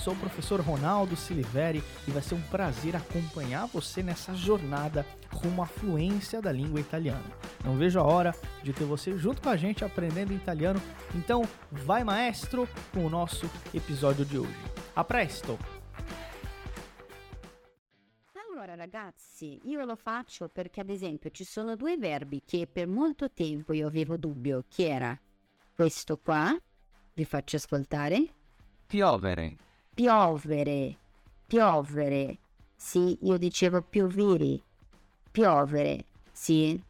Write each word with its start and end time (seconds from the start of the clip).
Sou 0.00 0.14
o 0.14 0.16
professor 0.16 0.60
Ronaldo 0.60 1.14
Siliveri 1.14 1.82
e 2.08 2.10
vai 2.10 2.22
ser 2.22 2.34
um 2.34 2.40
prazer 2.40 2.96
acompanhar 2.96 3.66
você 3.66 4.02
nessa 4.02 4.34
jornada 4.34 5.04
rumo 5.30 5.62
à 5.62 5.66
fluência 5.66 6.40
da 6.40 6.50
língua 6.50 6.80
italiana. 6.80 7.30
Não 7.62 7.76
vejo 7.76 8.00
a 8.00 8.02
hora 8.02 8.34
de 8.62 8.72
ter 8.72 8.84
você 8.84 9.18
junto 9.18 9.42
com 9.42 9.50
a 9.50 9.56
gente 9.58 9.84
aprendendo 9.84 10.32
italiano, 10.32 10.80
então 11.14 11.42
vai 11.70 12.02
maestro 12.02 12.66
com 12.94 13.04
o 13.04 13.10
nosso 13.10 13.44
episódio 13.74 14.24
de 14.24 14.38
hoje. 14.38 14.56
A 14.94 15.04
presto! 15.04 15.58
Allora 18.34 18.74
ragazzi, 18.74 19.60
io 19.64 19.84
lo 19.84 19.96
faccio 19.96 20.48
perché 20.48 20.80
ad 20.80 20.88
esempio 20.88 21.30
ci 21.30 21.44
sono 21.44 21.76
due 21.76 21.98
verbi 21.98 22.42
che 22.46 22.66
per 22.66 22.86
molto 22.86 23.30
tempo 23.30 23.74
io 23.74 23.86
avevo 23.86 24.16
dubbio 24.16 24.64
chi 24.66 24.84
era 24.84 25.18
questo 25.74 26.16
qua, 26.16 26.58
vi 27.12 27.24
faccio 27.26 27.56
ascoltare, 27.56 28.34
Piovere. 28.90 29.69
Piovere, 30.00 30.96
piovere, 31.46 32.38
sì, 32.74 33.18
io 33.20 33.36
dicevo 33.36 33.82
piovere, 33.82 34.58
piovere, 35.30 36.06
sì, 36.32 36.82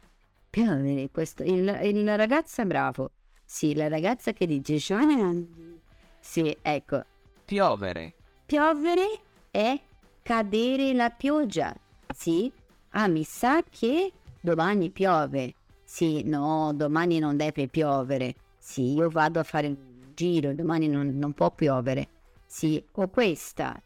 piovere, 0.49 1.11
questo, 1.11 1.43
il, 1.43 1.77
il 1.83 2.17
ragazzo 2.17 2.63
è 2.63 2.65
bravo, 2.67 3.11
sì, 3.45 3.75
la 3.75 3.89
ragazza 3.89 4.33
che 4.33 4.47
dice, 4.47 4.95
sì, 6.21 6.57
ecco, 6.63 7.05
Piovere. 7.45 8.15
piovere 8.47 9.07
è 9.51 9.77
cadere 10.23 10.93
la 10.93 11.11
pioggia, 11.11 11.75
sì, 12.15 12.53
ah, 12.91 13.09
mi 13.09 13.25
sa 13.25 13.61
che 13.69 14.13
domani 14.41 14.91
piove, 14.91 15.55
sì, 15.83 16.23
no, 16.23 16.73
domani 16.77 17.19
non 17.19 17.37
deve 17.37 17.67
piovere, 17.67 18.37
sì, 18.57 18.93
io 18.93 19.11
vado 19.11 19.41
a 19.41 19.43
fare 19.43 19.67
un 19.67 20.13
giro, 20.15 20.55
domani 20.55 20.87
non, 20.87 21.19
non 21.19 21.33
può 21.33 21.51
piovere, 21.51 22.20
sì, 22.53 22.85
o 22.95 23.09
questa, 23.09 23.81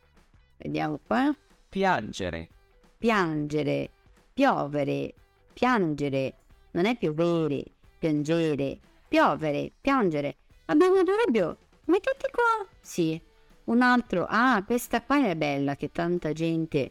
vediamo 0.56 0.98
qua, 1.06 1.34
Piangere. 1.68 2.48
piangere, 2.96 3.90
piovere, 4.32 5.12
piangere, 5.52 6.34
non 6.70 6.86
è 6.86 6.96
piovere, 6.96 7.62
piangere, 7.98 8.78
piovere, 9.06 9.70
piangere. 9.80 10.36
Abbiamo 10.66 10.94
un 10.98 11.04
dubbio, 11.04 11.58
mettete 11.84 12.30
qua. 12.30 12.66
Sì, 12.80 13.20
un 13.64 13.82
altro, 13.82 14.24
ah, 14.26 14.62
questa 14.64 15.02
qua 15.02 15.26
è 15.28 15.36
bella 15.36 15.76
che 15.76 15.90
tanta 15.92 16.32
gente 16.32 16.90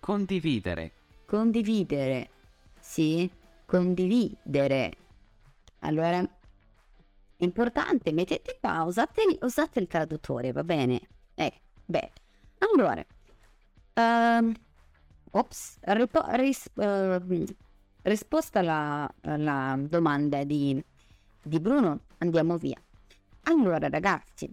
Condividere. 0.00 0.92
condividere. 1.24 2.28
Sì, 2.78 3.30
condividere. 3.64 4.92
Allora, 5.80 6.22
importante, 7.38 8.12
mettete 8.12 8.58
qua, 8.60 8.82
usate, 8.82 9.38
usate 9.40 9.80
il 9.80 9.86
traduttore, 9.86 10.52
va 10.52 10.62
bene? 10.64 11.00
Beh, 11.86 12.10
allora, 12.58 13.04
ehm, 13.94 14.54
ops, 15.32 15.76
ripo- 15.80 16.24
ris- 16.30 16.70
ehm, 16.76 17.44
risposta 18.02 18.60
alla, 18.60 19.12
alla 19.22 19.76
domanda 19.78 20.44
di, 20.44 20.82
di 21.42 21.60
Bruno, 21.60 22.00
andiamo 22.18 22.56
via. 22.56 22.80
Allora, 23.44 23.88
ragazzi, 23.88 24.52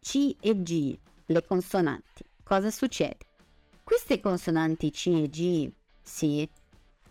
C 0.00 0.34
e 0.40 0.62
G, 0.62 0.98
le 1.26 1.44
consonanti, 1.44 2.24
cosa 2.42 2.70
succede? 2.70 3.18
Queste 3.84 4.20
consonanti 4.20 4.90
C 4.90 5.06
e 5.08 5.28
G, 5.28 5.70
sì, 6.00 6.48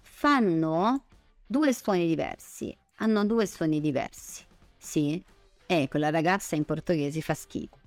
fanno 0.02 1.06
due 1.46 1.74
suoni 1.74 2.08
diversi, 2.08 2.76
hanno 2.96 3.26
due 3.26 3.46
suoni 3.46 3.80
diversi, 3.80 4.44
sì. 4.78 5.24
Ecco, 5.72 6.00
la 6.00 6.10
ragazza 6.10 6.56
in 6.56 6.66
portoghese 6.66 7.22
fa 7.22 7.36
schifo, 7.36 7.78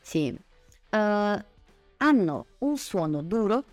sì. 0.00 0.32
Eh, 0.94 1.44
hanno 1.96 2.46
un 2.58 2.76
suono 2.76 3.22
duro 3.22 3.64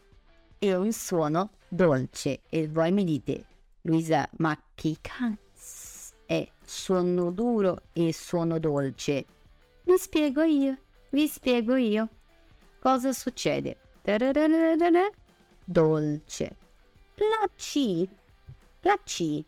e 0.57 0.73
un 0.73 0.91
suono 0.93 1.49
dolce. 1.67 2.41
E 2.49 2.69
voi 2.69 2.91
mi 2.91 3.03
dite, 3.03 3.45
Luisa, 3.81 4.27
ma 4.37 4.57
che 4.73 4.95
cazzo 5.01 6.13
è 6.25 6.49
suono 6.63 7.31
duro 7.31 7.81
e 7.91 8.13
suono 8.13 8.57
dolce? 8.57 9.25
Vi 9.83 9.97
spiego 9.97 10.43
io, 10.43 10.77
vi 11.09 11.27
spiego 11.27 11.75
io. 11.75 12.07
Cosa 12.79 13.11
succede? 13.11 13.77
Dolce. 15.65 16.55
La 17.15 17.49
C, 17.57 18.07
la 18.81 18.97
C 19.03 19.43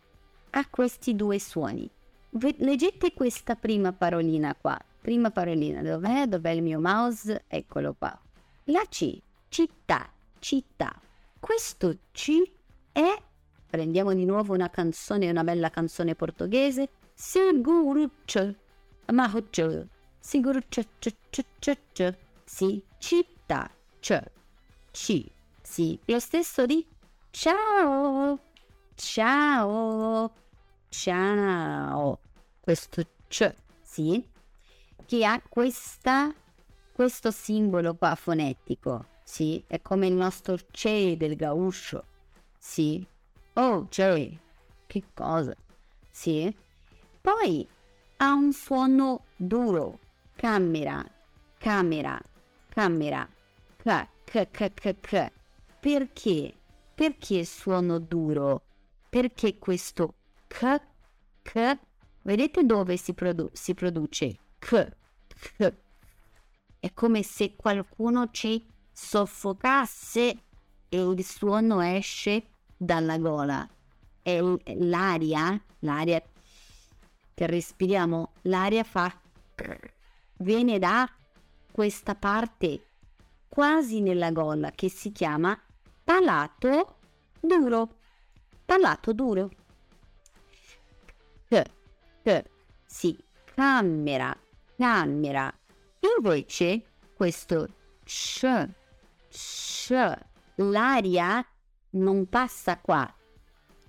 ha 0.50 0.68
questi 0.70 1.16
due 1.16 1.40
suoni. 1.40 1.90
Leggete 2.32 3.14
questa 3.14 3.56
prima 3.56 3.94
parolina 3.94 4.54
qua. 4.60 4.78
Prima 5.02 5.32
parolina, 5.32 5.82
dov'è? 5.82 6.28
Dov'è 6.28 6.52
il 6.52 6.62
mio 6.62 6.80
mouse? 6.80 7.46
Eccolo 7.48 7.96
qua. 7.98 8.18
La 8.66 8.84
C, 8.88 9.20
città, 9.50 10.08
città. 10.38 10.96
Questo 11.40 11.98
C 12.12 12.40
è, 12.92 13.20
prendiamo 13.68 14.14
di 14.14 14.26
nuovo 14.26 14.54
una 14.54 14.70
canzone, 14.70 15.28
una 15.28 15.44
bella 15.44 15.72
canzone 15.72 16.14
portoghese, 16.14 16.90
Siguruccio, 17.16 18.56
Mahuccio, 19.08 19.88
Siguruccio, 20.20 20.84
sì, 22.46 22.84
città, 23.00 23.72
c, 24.00 24.22
C, 24.92 25.26
sì, 25.64 26.00
lo 26.06 26.20
stesso 26.20 26.68
di 26.68 26.86
ciao, 27.32 28.40
ciao, 28.94 30.32
ciao, 30.90 32.20
questo 32.60 33.04
c, 33.28 33.54
sì, 33.82 34.24
che 35.12 35.26
ha 35.26 35.42
questa 35.42 36.34
questo 36.94 37.32
simbolo 37.32 37.96
qua 37.96 38.16
fonetico, 38.16 39.08
sì, 39.26 39.62
è 39.68 39.82
come 39.82 40.08
il 40.08 40.14
nostro 40.14 40.56
C 40.72 41.18
del 41.18 41.36
gauscio, 41.36 42.06
sì. 42.58 43.06
Oh, 43.56 43.88
Jerry, 43.90 44.40
che 44.88 45.04
cosa? 45.14 45.54
Sì. 46.10 46.56
Poi 47.20 47.68
ha 48.18 48.32
un 48.32 48.54
suono 48.54 49.26
duro, 49.36 50.00
camera, 50.34 51.06
camera, 51.58 52.18
camera, 52.70 53.28
c, 53.84 54.08
c, 54.24 54.48
c, 54.50 54.74
c, 54.74 54.96
c. 55.02 55.32
Perché? 55.82 56.54
Perché 56.96 57.44
suono 57.44 58.00
duro? 58.00 58.62
Perché 59.10 59.58
questo 59.58 60.14
c, 60.48 60.82
c, 61.42 61.78
vedete 62.22 62.66
dove 62.66 62.96
si, 62.96 63.14
produ- 63.14 63.54
si 63.54 63.74
produce? 63.74 64.38
C, 64.58 65.00
è 66.80 66.94
come 66.94 67.24
se 67.24 67.56
qualcuno 67.56 68.30
ci 68.32 68.66
soffocasse 68.92 70.44
e 70.90 71.02
il 71.02 71.24
suono 71.24 71.82
esce 71.82 72.48
dalla 72.76 73.18
gola. 73.18 73.68
L- 74.24 74.56
l'aria, 74.66 75.60
l'aria 75.80 76.22
che 77.34 77.46
respiriamo, 77.48 78.34
l'aria 78.44 78.84
fa 78.84 79.20
viene 80.38 80.80
da 80.80 81.10
questa 81.72 82.16
parte 82.16 82.88
quasi 83.48 84.02
nella 84.02 84.32
gola 84.32 84.72
che 84.72 84.90
si 84.90 85.12
chiama 85.12 85.60
palato 86.04 86.98
duro. 87.40 87.98
Palato 88.66 89.14
duro. 89.14 89.50
Sì, 92.86 93.18
camera, 93.56 94.38
camera. 94.82 95.54
Invece 96.18 96.82
questo 97.14 97.68
sh, 98.04 98.48
sh, 99.30 99.94
l'aria 100.56 101.46
non 101.92 102.26
passa 102.26 102.80
qua 102.80 103.08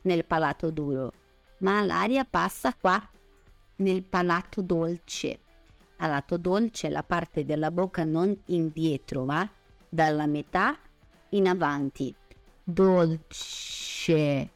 nel 0.02 0.26
palato 0.26 0.70
duro, 0.70 1.12
ma 1.60 1.82
l'aria 1.82 2.26
passa 2.26 2.74
qua 2.78 3.02
nel 3.76 4.02
palato 4.02 4.60
dolce. 4.60 5.40
Palato 5.96 6.36
dolce 6.36 6.90
la 6.90 7.02
parte 7.02 7.46
della 7.46 7.70
bocca 7.70 8.04
non 8.04 8.38
indietro, 8.46 9.24
ma 9.24 9.50
dalla 9.88 10.26
metà 10.26 10.78
in 11.30 11.48
avanti. 11.48 12.14
Dolce. 12.62 14.50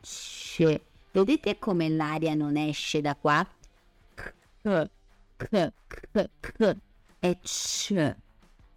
Ce. 0.00 0.84
Vedete 1.10 1.58
come 1.58 1.88
l'aria 1.88 2.34
non 2.34 2.56
esce 2.56 3.00
da 3.00 3.16
qua? 3.16 3.44
C, 5.40 5.72
c, 5.88 6.00
c, 6.12 6.28
c. 6.40 6.76
È 7.18 7.38
c, 7.40 8.14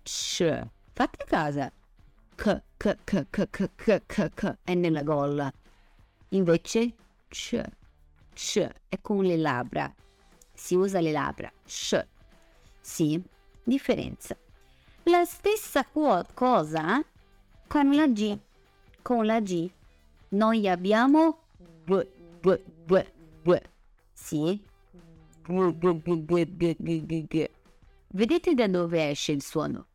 c. 0.01 0.68
Fate 0.94 1.25
casa. 1.25 1.71
K, 2.36 2.62
K, 2.77 2.98
K, 3.04 3.25
K, 3.30 3.48
K, 3.51 3.69
K, 3.75 4.01
K, 4.06 4.30
K 4.33 4.57
è 4.63 4.74
nella 4.74 5.04
gola. 5.04 5.51
Invece 6.30 6.94
C, 7.27 7.62
C 8.33 8.68
è 8.88 9.01
con 9.01 9.24
le 9.24 9.38
labbra. 9.38 9.94
Si 10.54 10.75
usa 10.75 11.00
le 11.01 11.12
labbra. 11.12 11.51
C. 11.65 12.06
Sì, 12.80 13.21
differenza. 13.63 14.38
La 15.04 15.25
stessa 15.25 15.86
co- 15.86 16.25
cosa 16.33 17.04
con 17.68 17.94
la 17.94 18.07
G. 18.07 18.38
Con 19.01 19.25
la 19.25 19.42
G. 19.42 19.69
Noi 20.30 20.68
abbiamo 20.69 21.39
B, 21.57 22.07
B, 22.39 22.59
B, 22.86 23.06
B. 23.42 23.62
Sì. 24.13 24.71
Vedete 28.07 28.54
da 28.54 28.68
dove 28.68 29.10
esce 29.10 29.31
il 29.31 29.42
suono? 29.42 29.88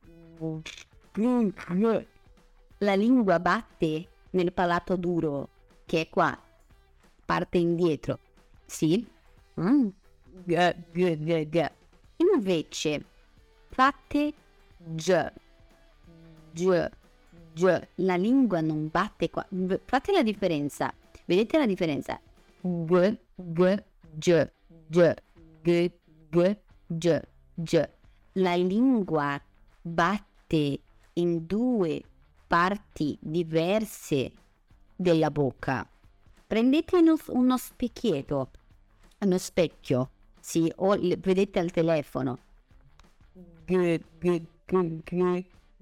La 2.78 2.94
lingua 2.94 3.38
batte 3.40 4.08
nel 4.30 4.52
palato 4.52 4.96
duro, 4.96 5.48
che 5.86 6.02
è 6.02 6.08
qua. 6.08 6.38
Parte 7.24 7.58
indietro. 7.58 8.18
Sì? 8.66 9.06
Invece, 12.16 13.04
fate 13.68 14.32
G. 14.76 15.32
G. 16.52 16.90
G. 17.52 17.88
La 17.96 18.16
lingua 18.16 18.60
non 18.60 18.88
batte 18.90 19.30
qua. 19.30 19.46
Fate 19.84 20.12
la 20.12 20.22
differenza. 20.22 20.92
Vedete 21.24 21.58
la 21.58 21.66
differenza? 21.66 22.20
G, 22.60 23.16
G, 23.34 23.82
G, 24.14 24.48
G, 24.86 25.14
G, 25.68 25.92
G, 26.30 26.56
G, 26.86 27.20
G. 27.54 27.88
La 28.32 28.54
lingua 28.54 29.38
batte 29.82 30.80
in 31.12 31.44
due 31.44 32.02
parti 32.46 33.18
diverse 33.20 34.32
della 34.96 35.30
bocca. 35.30 35.86
Prendete 36.46 36.96
uno, 37.26 37.58
specchietto, 37.58 38.50
uno 39.18 39.36
specchio, 39.36 40.10
sì, 40.40 40.72
o 40.76 40.96
vedete 40.96 41.58
al 41.58 41.70
telefono. 41.70 42.38
G, 43.66 44.00
g, 44.18 44.42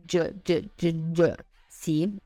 g, 0.02 1.12
g, 1.12 1.34
sì, 1.68 2.16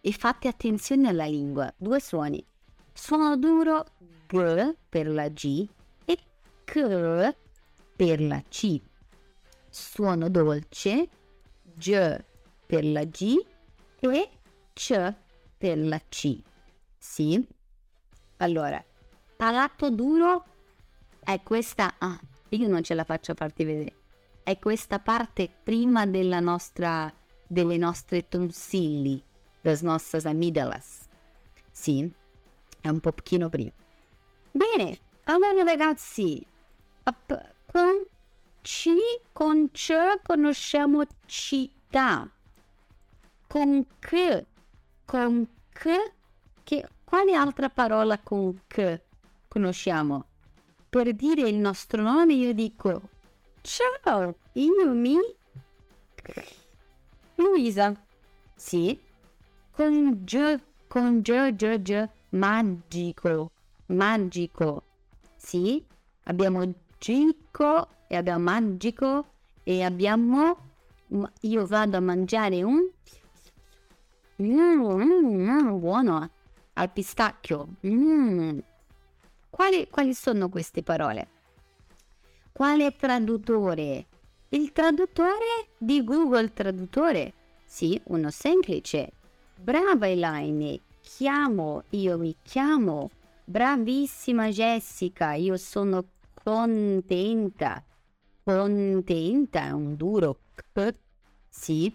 e 0.00 0.12
fate 0.12 0.46
attenzione 0.46 1.08
alla 1.08 1.26
lingua, 1.26 1.74
due 1.76 1.98
suoni. 1.98 2.44
Suono 2.92 3.36
duro 3.36 3.84
G 4.28 4.76
per 4.88 5.08
la 5.08 5.28
G 5.28 5.66
K 6.70 7.34
per 7.96 8.20
la 8.20 8.40
C. 8.48 8.80
Suono 9.68 10.30
dolce 10.30 11.08
G 11.62 12.22
per 12.64 12.84
la 12.84 13.02
G 13.02 13.44
e 13.98 14.30
C 14.72 15.14
per 15.58 15.78
la 15.78 16.00
C. 16.08 16.40
Sì? 16.96 17.44
Allora, 18.36 18.82
palato 19.36 19.90
duro 19.90 20.44
è 21.18 21.42
questa... 21.42 21.96
Ah, 21.98 22.18
io 22.50 22.68
non 22.68 22.84
ce 22.84 22.94
la 22.94 23.02
faccio 23.02 23.32
a 23.32 23.34
farti 23.34 23.64
vedere. 23.64 23.96
È 24.44 24.56
questa 24.60 25.00
parte 25.00 25.50
prima 25.62 26.06
della 26.06 26.38
nostra... 26.38 27.12
delle 27.48 27.78
nostre 27.78 28.28
tonsilli, 28.28 29.20
das 29.60 29.82
nossas 29.82 30.24
amidalas. 30.24 31.00
Sì? 31.72 32.08
È 32.80 32.88
un 32.88 33.00
pochino 33.00 33.48
prima. 33.48 33.72
Bene, 34.52 34.98
allora 35.24 35.64
ragazzi, 35.64 36.46
con 37.66 38.04
C, 38.62 38.90
con 39.32 39.70
C 39.70 39.92
conosciamo 40.22 41.04
città. 41.26 42.28
Con 43.46 43.86
K, 43.98 44.44
con 45.04 45.48
K, 45.72 46.12
che, 46.62 46.88
quale 47.04 47.34
altra 47.34 47.68
parola 47.68 48.18
con 48.18 48.60
K 48.66 49.00
conosciamo? 49.48 50.24
Per 50.88 51.14
dire 51.14 51.48
il 51.48 51.56
nostro 51.56 52.02
nome 52.02 52.34
io 52.34 52.52
dico 52.52 53.02
Ciao, 53.62 54.36
io 54.52 54.92
mi... 54.94 55.16
Luisa. 57.34 57.94
Sì? 58.54 58.98
Con 59.70 60.24
G, 60.24 60.60
con 60.86 61.20
G, 61.20 61.54
G, 61.54 61.82
G, 61.82 62.08
magico, 62.30 63.50
magico. 63.86 64.82
Sì? 65.36 65.84
Abbiamo 66.24 66.72
gico 67.00 67.88
e 68.06 68.16
abbiamo 68.16 68.44
magico 68.44 69.24
e 69.64 69.82
abbiamo... 69.82 70.68
Io 71.40 71.66
vado 71.66 71.96
a 71.96 72.00
mangiare 72.00 72.62
un... 72.62 72.88
Mm, 74.40 74.80
mm, 74.80 75.78
buono, 75.78 76.30
al 76.74 76.90
pistacchio. 76.92 77.68
Mm. 77.86 78.58
Quali, 79.48 79.88
quali 79.90 80.14
sono 80.14 80.48
queste 80.48 80.82
parole? 80.82 81.28
Quale 82.52 82.94
traduttore? 82.94 84.06
Il 84.50 84.72
traduttore 84.72 85.68
di 85.76 86.04
Google 86.04 86.52
Traduttore. 86.52 87.32
Sì, 87.64 88.00
uno 88.04 88.30
semplice. 88.30 89.12
Brava 89.56 90.08
Elaine, 90.08 90.80
chiamo, 91.00 91.84
io 91.90 92.18
mi 92.18 92.34
chiamo. 92.42 93.10
Bravissima 93.44 94.48
Jessica, 94.48 95.34
io 95.34 95.56
sono 95.56 96.04
contenta. 96.42 97.84
Contenta 98.42 99.66
è 99.66 99.70
un 99.70 99.96
duro 99.96 100.38
c. 100.54 100.94
Sì. 101.48 101.94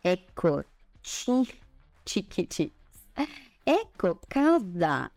Ecco, 0.00 0.64
c. 1.00 1.42
C, 2.02 2.26
c, 2.26 2.46
c. 2.46 2.70
Ecco, 3.62 4.20
casa. 4.26 5.10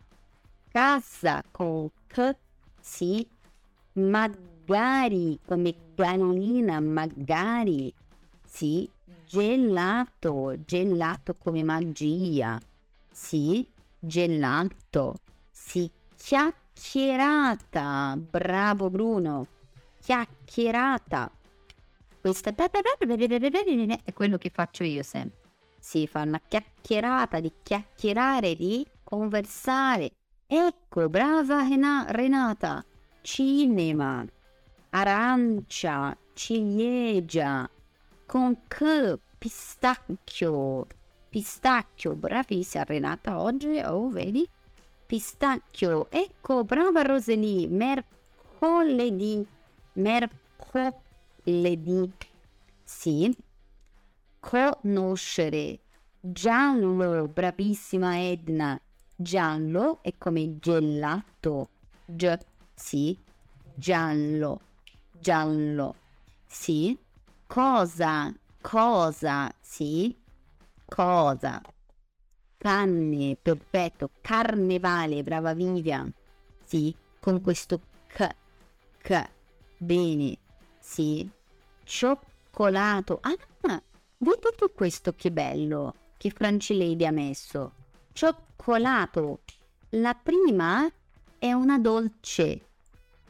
Casa 0.70 1.44
con 1.52 1.90
c. 2.08 2.36
Sì. 2.80 3.28
Magari, 3.94 5.40
come 5.46 5.76
gallina, 5.96 6.80
magari. 6.80 7.94
Sì. 8.46 8.90
Gelato, 9.32 10.56
gelato 10.66 11.36
come 11.36 11.64
magia. 11.64 12.60
Sì, 13.10 13.66
gelato. 13.98 15.20
Sì, 15.50 15.90
chiacchierata. 16.74 18.18
Bravo 18.18 18.90
Bruno. 18.90 19.48
Chiacchierata. 20.00 21.32
Questa 22.20 22.54
è 24.04 24.14
quello 24.14 24.38
che 24.38 24.50
faccio 24.50 24.84
io 24.84 25.04
sempre. 25.04 25.40
Si 25.80 26.06
fa 26.08 26.22
una 26.22 26.40
chiacchierata 26.48 27.40
di 27.40 27.52
chiacchierare, 27.64 28.56
di 28.56 28.86
conversare. 29.04 30.12
Ecco, 30.46 31.10
brava 31.10 31.68
Rena- 31.68 32.06
Renata. 32.10 32.86
Cinema, 33.24 34.26
arancia, 34.90 36.18
ciliegia, 36.34 37.70
con 38.26 38.62
K, 38.68 39.20
pistacchio, 39.38 40.88
pistacchio, 41.30 42.16
bravissima 42.16 42.84
Renata 42.84 43.40
oggi, 43.40 43.80
oh 43.86 44.10
vedi, 44.10 44.48
pistacchio, 45.12 46.10
ecco, 46.10 46.64
brava 46.64 47.02
Roseli, 47.02 47.68
mercoledì, 47.68 49.46
mercoledì, 49.96 52.10
sì, 52.82 53.36
conoscere, 54.40 55.80
giallo, 56.18 57.28
bravissima 57.28 58.22
Edna, 58.22 58.80
giallo 59.14 60.02
è 60.02 60.14
come 60.18 60.58
gelato, 60.60 61.68
G, 62.06 62.38
sì, 62.74 63.20
giallo, 63.76 64.62
giallo, 65.20 65.96
sì, 66.48 66.98
cosa, 67.48 68.34
cosa, 68.62 69.54
sì, 69.60 70.18
cosa, 70.86 71.62
canne, 72.62 73.36
perfetto, 73.42 74.12
carnevale, 74.22 75.24
brava 75.24 75.56
Vivian, 75.56 76.14
sì, 76.64 76.96
con 77.20 77.42
questo 77.42 77.82
K, 78.06 78.36
K, 79.00 79.30
bene, 79.78 80.38
sì, 80.78 81.28
cioccolato, 81.84 83.18
ah, 83.24 83.82
vedete 84.20 84.72
questo? 84.76 85.16
Che 85.16 85.32
bello, 85.32 85.96
che 86.18 86.30
Francilede 86.30 87.08
ha 87.08 87.12
messo, 87.12 87.74
cioccolato, 88.14 89.40
la 89.90 90.14
prima 90.14 90.88
è 91.40 91.52
una 91.54 91.80
dolce, 91.80 92.68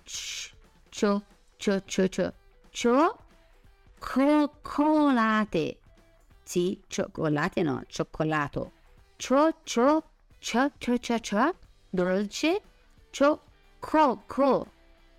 cio, 0.03 0.49
cio, 0.89 1.23
cio, 1.55 1.83
cio, 1.85 2.09
cio, 2.09 2.33
cio, 2.69 3.17
coccolate. 3.97 5.77
Sì, 6.43 6.81
cioccolate 6.85 7.61
no, 7.61 7.81
cioccolato. 7.87 8.79
Cio, 9.21 9.53
cio, 9.63 10.03
cio, 10.39 10.71
cio, 10.79 10.97
cio, 10.97 11.19
cio, 11.19 11.55
dolce, 11.91 12.59
cio, 13.11 13.41
co, 13.77 14.23
co, 14.25 14.67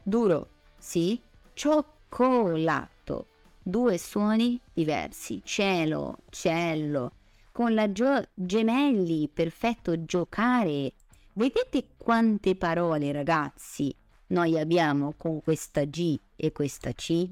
duro. 0.02 0.48
Sì, 0.76 1.22
cioccolato. 1.54 3.26
Due 3.62 3.98
suoni 3.98 4.60
diversi. 4.72 5.40
Cielo, 5.44 6.18
cielo. 6.30 7.12
con 7.52 7.74
la 7.74 7.92
gio- 7.92 8.26
gemelli, 8.34 9.28
perfetto 9.28 10.04
giocare. 10.04 10.94
Vedete 11.34 11.90
quante 11.96 12.56
parole, 12.56 13.12
ragazzi, 13.12 13.94
noi 14.28 14.58
abbiamo 14.58 15.14
con 15.16 15.40
questa 15.40 15.84
G 15.84 16.18
e 16.34 16.50
questa 16.50 16.92
C? 16.92 17.28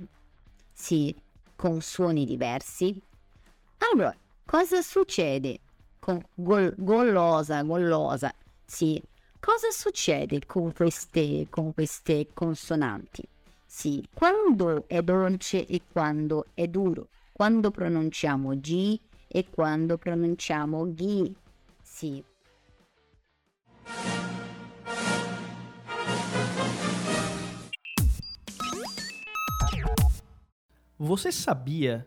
Sì, 0.73 1.13
con 1.57 1.81
suoni 1.81 2.25
diversi. 2.25 3.03
Allora, 3.79 4.17
cosa 4.45 4.81
succede 4.83 5.63
con 6.01 6.21
gol- 6.35 6.75
gollosa, 6.77 7.63
gollosa? 7.63 8.35
Sì, 8.65 9.01
cosa 9.39 9.71
succede 9.71 10.45
con 10.47 10.73
queste, 10.73 11.47
con 11.49 11.73
queste 11.73 12.29
consonanti? 12.33 13.23
Sì, 13.65 14.05
quando 14.13 14.89
è 14.89 15.01
dolce 15.03 15.65
e 15.65 15.83
quando 15.93 16.47
è 16.55 16.67
duro. 16.67 17.09
Quando 17.31 17.71
pronunciamo 17.71 18.57
G 18.57 18.99
e 19.29 19.47
quando 19.49 19.97
pronunciamo 19.97 20.93
GI. 20.93 21.37
Sì. 21.81 22.25
Você 30.99 31.33
sabia 31.33 32.07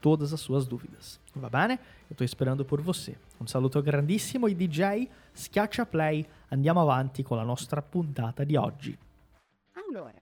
todas 0.00 0.32
as 0.32 0.40
suas 0.40 0.66
dúvidas. 0.66 1.20
Va 1.34 1.48
bene? 1.48 1.78
Eu 2.08 2.14
estou 2.14 2.24
esperando 2.24 2.64
por 2.64 2.80
você. 2.80 3.16
Un 3.40 3.46
saluto 3.46 3.80
grandissimo 3.82 4.46
ai 4.46 4.54
DJ, 4.54 5.08
schiaccia 5.32 5.86
play, 5.86 6.26
andiamo 6.48 6.80
avanti 6.80 7.22
con 7.22 7.36
la 7.36 7.44
nostra 7.44 7.82
puntata 7.82 8.44
di 8.44 8.56
oggi. 8.56 8.96
Allora, 9.72 10.20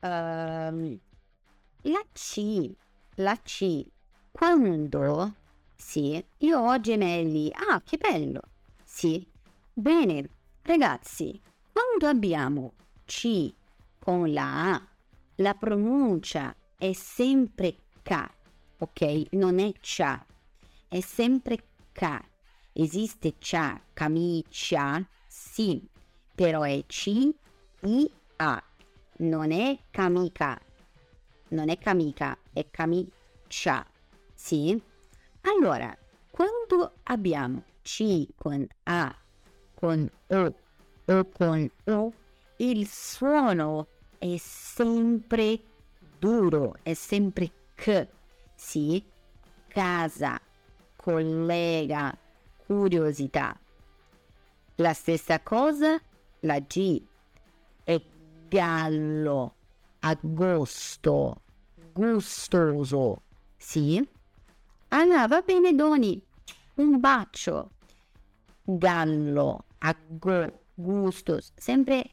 ehm, 0.00 0.98
la 1.82 2.02
C, 2.12 2.74
la 3.16 3.36
C, 3.42 3.84
quando, 4.30 5.34
sì, 5.74 6.24
io 6.38 6.58
ho 6.58 6.80
gemelli, 6.80 7.50
ah, 7.52 7.80
che 7.82 7.96
bello, 7.96 8.40
sì, 8.82 9.26
bene, 9.72 10.28
ragazzi, 10.62 11.40
quando 11.72 12.06
abbiamo 12.06 12.72
C 13.04 13.54
con 13.98 14.32
la 14.32 14.72
A, 14.72 14.88
la 15.36 15.54
pronuncia 15.54 16.54
è 16.76 16.92
sempre 16.92 17.76
K, 18.02 18.28
ok? 18.78 19.26
Non 19.32 19.58
è 19.58 19.72
Cia, 19.80 20.24
è 20.88 21.00
sempre 21.00 21.58
K. 21.92 22.20
Esiste 22.72 23.34
Cia, 23.38 23.80
camicia, 23.92 25.06
sì, 25.26 25.82
però 26.34 26.62
è 26.62 26.84
C-I-A, 26.86 28.62
non 29.18 29.50
è 29.50 29.78
camica, 29.90 30.60
non 31.48 31.70
è 31.70 31.78
camica, 31.78 32.36
è 32.52 32.66
camicia, 32.70 33.86
sì? 34.34 34.78
Allora, 35.42 35.96
quando 36.30 36.96
abbiamo 37.04 37.64
C 37.80 38.26
con 38.36 38.66
A, 38.82 39.16
con 39.74 40.10
E, 40.26 40.54
E 41.06 41.28
con 41.32 41.70
O, 41.84 42.12
il 42.56 42.86
suono 42.88 43.86
è 44.18 44.36
sempre 44.36 45.62
duro, 46.18 46.74
è 46.82 46.92
sempre 46.94 47.50
K, 47.74 48.06
sì? 48.56 49.04
Casa, 49.68 50.40
collega, 50.96 52.16
curiosità. 52.66 53.56
La 54.76 54.92
stessa 54.92 55.40
cosa 55.40 56.00
la 56.40 56.58
G 56.60 57.02
è 57.84 58.00
gallo, 58.48 59.54
agosto, 60.00 61.42
gustoso, 61.92 63.22
sì? 63.56 64.06
Allora 64.88 65.26
va 65.26 65.40
bene 65.42 65.74
Doni, 65.74 66.20
un 66.74 66.98
bacio. 66.98 67.70
Gallo, 68.62 69.64
ago, 69.78 70.60
gustos, 70.74 71.52
sempre 71.54 72.10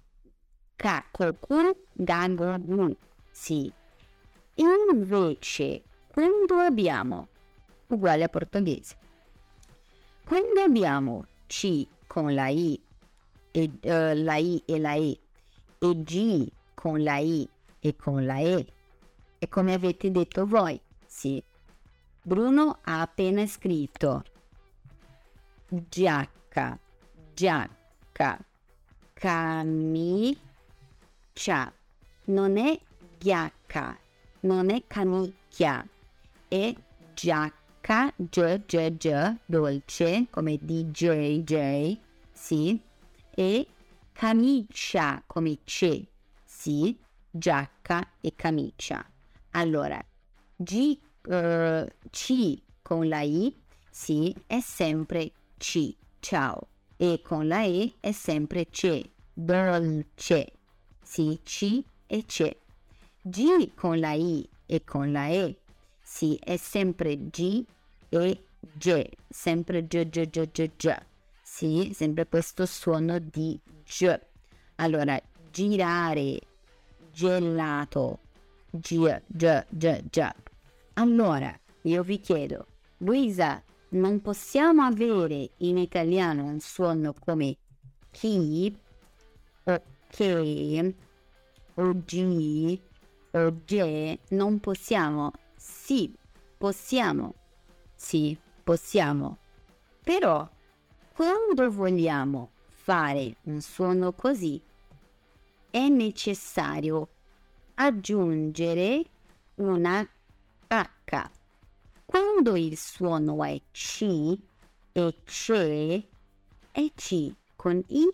K, 0.76 1.04
qualcuno, 1.12 1.76
gallo, 1.94 2.96
sì. 3.32 3.72
Invece, 4.56 5.84
quando 6.14 6.60
abbiamo 6.60 7.28
uguale 7.88 8.24
a 8.24 8.30
portoghese, 8.30 8.96
quando 10.24 10.62
abbiamo 10.62 11.26
C 11.48 11.88
con 12.06 12.36
la 12.36 12.50
I, 12.50 12.80
e, 13.50 13.72
eh, 13.82 14.16
la 14.16 14.36
I 14.36 14.62
e 14.64 14.78
la 14.80 14.94
E, 14.94 15.20
e 15.80 16.04
G 16.04 16.48
con 16.76 17.02
la 17.02 17.18
I 17.18 17.50
e 17.80 17.96
con 17.96 18.24
la 18.28 18.38
E, 18.38 18.64
e 19.40 19.50
come 19.50 19.74
avete 19.74 20.12
detto 20.12 20.46
voi, 20.46 20.80
sì. 21.08 21.44
Bruno 22.22 22.78
ha 22.84 23.02
appena 23.02 23.48
scritto 23.48 24.24
giacca, 25.68 26.78
giacca, 27.34 28.40
camicia, 29.14 30.44
non 32.26 32.58
è 32.58 32.80
giacca, 33.18 33.98
non 34.42 34.70
è 34.70 34.84
camicchia, 34.86 35.88
è 36.54 36.72
giacca, 37.16 38.14
G, 38.16 38.66
G, 38.68 38.98
G, 38.98 39.38
dolce, 39.44 40.28
come 40.30 40.60
DJ, 40.62 41.42
J, 41.42 41.98
sì, 42.32 42.80
e 43.32 43.68
camicia, 44.12 45.24
come 45.26 45.58
C, 45.64 46.06
sì, 46.46 46.96
giacca 47.32 48.08
e 48.22 48.34
camicia. 48.36 49.04
Allora, 49.52 50.00
G, 50.56 50.96
eh, 51.28 51.96
C 52.12 52.62
con 52.84 53.08
la 53.08 53.22
I, 53.22 53.56
sì, 53.90 54.36
è 54.46 54.60
sempre 54.60 55.32
C, 55.58 55.96
ciao, 56.20 56.68
e 56.98 57.20
con 57.24 57.48
la 57.48 57.64
E 57.64 57.96
è 58.00 58.12
sempre 58.12 58.70
C, 58.70 59.10
dolce, 59.34 60.54
sì, 61.02 61.40
C 61.44 61.84
e 62.06 62.26
C. 62.28 62.56
G 63.24 63.74
con 63.74 64.00
la 64.00 64.12
I 64.12 64.48
e 64.68 64.84
con 64.84 65.12
la 65.12 65.30
E, 65.30 65.62
sì, 66.14 66.40
è 66.44 66.58
sempre 66.58 67.18
G 67.32 67.66
e 68.10 68.44
G, 68.60 69.10
sempre 69.28 69.88
G, 69.88 70.08
G, 70.10 70.30
G, 70.30 70.52
G, 70.52 70.72
G. 70.78 70.96
Sì, 71.42 71.92
sempre 71.96 72.28
questo 72.28 72.68
suono 72.68 73.18
di 73.18 73.60
G. 73.84 74.20
Allora, 74.76 75.20
girare, 75.50 76.40
gelato, 77.12 78.20
G, 78.70 79.22
G, 79.26 79.66
G, 79.70 80.04
G. 80.12 80.30
Allora, 80.94 81.60
io 81.82 82.04
vi 82.04 82.20
chiedo, 82.20 82.68
Luisa, 82.98 83.64
non 83.90 84.22
possiamo 84.22 84.84
avere 84.84 85.50
in 85.58 85.80
italiano 85.80 86.44
un 86.44 86.60
suono 86.60 87.16
come 87.20 87.58
chi, 88.12 88.72
o 89.64 89.82
che, 90.10 90.96
o 91.74 91.94
G, 92.06 92.80
o 93.32 93.62
G? 93.66 94.20
Non 94.30 94.60
possiamo? 94.60 95.32
Sì, 95.66 96.14
possiamo. 96.58 97.36
Sì, 97.96 98.38
possiamo. 98.62 99.38
Però, 100.04 100.48
quando 101.14 101.72
vogliamo 101.72 102.52
fare 102.68 103.38
un 103.44 103.62
suono 103.62 104.12
così, 104.12 104.62
è 105.70 105.88
necessario 105.88 107.08
aggiungere 107.76 109.06
una 109.56 110.06
H. 110.68 111.30
Quando 112.06 112.58
il 112.58 112.78
suono 112.78 113.42
è 113.46 113.62
C 113.72 114.38
e 114.92 115.16
C, 115.24 116.04
è 116.72 116.92
C 116.94 117.34
con 117.56 117.82
I 117.88 118.12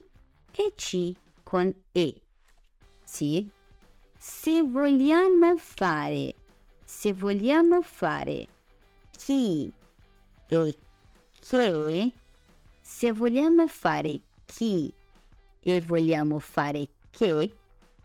e 0.51 0.74
C 0.75 1.13
con 1.41 1.74
E. 1.94 2.22
Sì? 3.03 3.50
Se 4.15 4.62
vogliamo 4.62 5.58
fare, 5.58 6.36
se 6.91 7.13
vogliamo 7.13 7.84
fare 7.84 8.48
chi 9.12 9.72
e 10.48 10.77
che, 11.39 12.13
se 12.81 13.12
vogliamo 13.12 13.67
fare 13.67 14.19
chi 14.46 14.91
e 15.62 15.81
vogliamo 15.81 16.39
fare 16.39 16.88
che, 17.12 17.55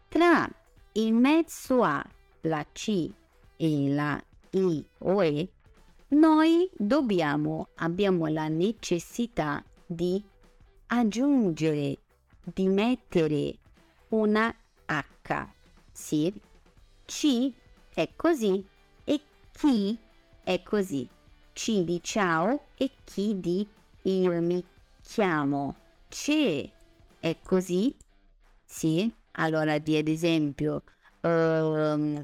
tra 0.07 0.49
in 0.93 1.17
mezzo 1.17 1.83
a 1.83 2.05
la 2.43 2.65
C 2.73 3.11
e 3.57 3.89
la 3.89 4.23
I 4.51 4.85
o 4.99 5.25
E, 5.25 5.49
noi 6.09 6.71
dobbiamo, 6.77 7.69
abbiamo 7.77 8.27
la 8.27 8.49
necessità 8.49 9.65
di 9.87 10.23
aggiungere, 10.89 11.99
di 12.45 12.69
mettere 12.69 13.55
una 14.09 14.55
H. 14.85 15.47
Sì, 15.91 16.33
C 17.07 17.51
è 17.95 18.11
così 18.15 18.73
chi 19.55 19.97
è 20.43 20.63
così. 20.63 21.09
C 21.53 21.83
di 21.85 22.01
ciao 22.03 22.67
e 22.77 22.91
chi 23.05 23.39
di 23.41 23.67
io 24.03 24.43
mi 24.43 24.63
chiamo. 25.01 25.77
C 26.09 26.69
è 27.21 27.37
così. 27.43 27.95
Sì, 28.65 29.11
allora 29.33 29.79
di 29.79 29.97
ad 29.97 30.09
esempio, 30.09 30.83
ehm, 31.21 32.23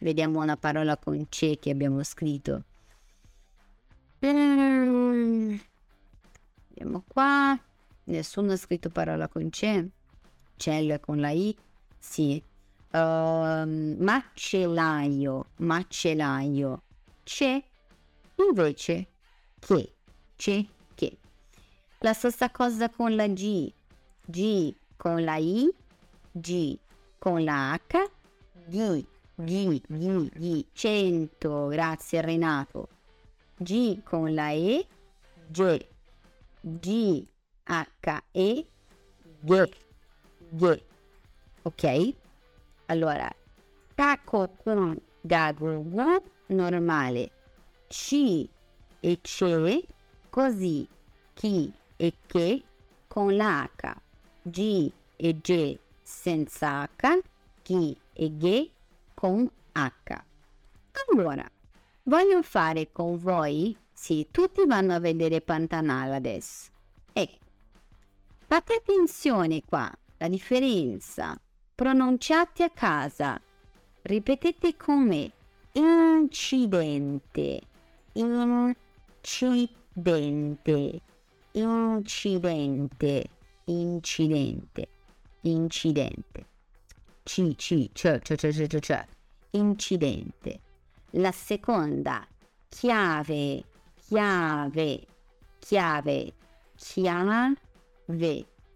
vediamo 0.00 0.40
una 0.42 0.56
parola 0.56 0.96
con 0.96 1.28
C 1.28 1.58
che 1.58 1.70
abbiamo 1.70 2.02
scritto. 2.04 2.62
Mm, 4.24 5.56
Vediamo 6.68 7.02
qua. 7.06 7.58
Nessuno 8.04 8.52
ha 8.52 8.56
scritto 8.56 8.90
parola 8.90 9.28
con 9.28 9.50
C. 9.50 9.86
Cielo 10.56 10.94
è 10.94 11.00
con 11.00 11.20
la 11.20 11.30
I. 11.30 11.56
Sì. 11.98 12.42
Ehm, 12.90 13.96
macellaio. 13.98 15.46
Macellaio. 15.56 16.82
C'è. 17.22 17.62
Invece 18.36 19.06
che. 19.58 19.92
C'è 20.36 20.64
che. 20.94 21.18
La 21.98 22.12
stessa 22.12 22.50
cosa 22.50 22.88
con 22.88 23.14
la 23.14 23.26
G. 23.26 23.72
G 24.24 24.74
con 24.96 25.22
la 25.24 25.36
I. 25.36 25.68
G 26.32 26.78
con 27.18 27.44
la 27.44 27.72
H. 27.72 28.10
G. 28.68 29.04
G. 29.34 29.82
G. 29.86 30.30
G. 30.34 30.66
100. 30.72 31.66
Grazie 31.68 32.20
Renato. 32.22 32.88
G 33.56 34.02
con 34.02 34.32
la 34.32 34.52
E. 34.52 34.86
G. 35.48 35.86
G. 36.60 37.26
H. 37.64 38.22
E. 38.32 38.66
G. 39.40 39.68
G. 40.50 40.82
Ok? 41.62 42.14
Allora, 42.90 43.30
taco 43.94 44.54
con 44.62 44.98
gago 45.20 45.84
normale. 46.46 47.30
C 47.86 48.48
e 49.00 49.18
ce, 49.22 49.84
così 50.30 50.88
chi 51.34 51.72
e 51.96 52.14
che 52.26 52.62
con 53.06 53.34
l'H. 53.34 53.96
G 54.42 54.90
e 55.16 55.38
G 55.38 55.78
senza 56.02 56.88
H, 56.96 57.20
chi 57.60 57.94
e 58.14 58.36
G 58.36 58.70
con 59.12 59.50
H. 59.72 60.24
Allora, 61.10 61.46
voglio 62.04 62.42
fare 62.42 62.90
con 62.90 63.18
voi, 63.18 63.76
sì, 63.92 64.28
tutti 64.30 64.64
vanno 64.64 64.94
a 64.94 64.98
vedere 64.98 65.42
Pantanal 65.42 66.12
adesso. 66.12 66.70
Ecco, 67.12 67.44
fate 68.46 68.74
attenzione 68.76 69.62
qua, 69.64 69.92
la 70.16 70.28
differenza. 70.28 71.38
Pronunciate 71.78 72.64
a 72.64 72.70
casa. 72.70 73.40
Ripetete 74.02 74.76
con 74.76 75.06
me. 75.06 75.30
Incidente. 75.74 77.60
Incidente. 78.14 78.82
Incidente. 81.52 83.30
Incidente. 83.66 84.88
Incidente. 85.42 86.46
C, 87.22 87.54
C, 87.56 87.90
c, 87.94 88.20
c, 88.24 88.36
c, 88.36 88.52
c, 88.52 88.80
c. 88.80 89.06
Incidente. 89.52 90.60
La 91.10 91.30
seconda. 91.30 92.26
Chiave. 92.68 93.62
Chiave. 93.94 95.06
Chiave. 95.60 96.32
Chiave. 96.74 97.56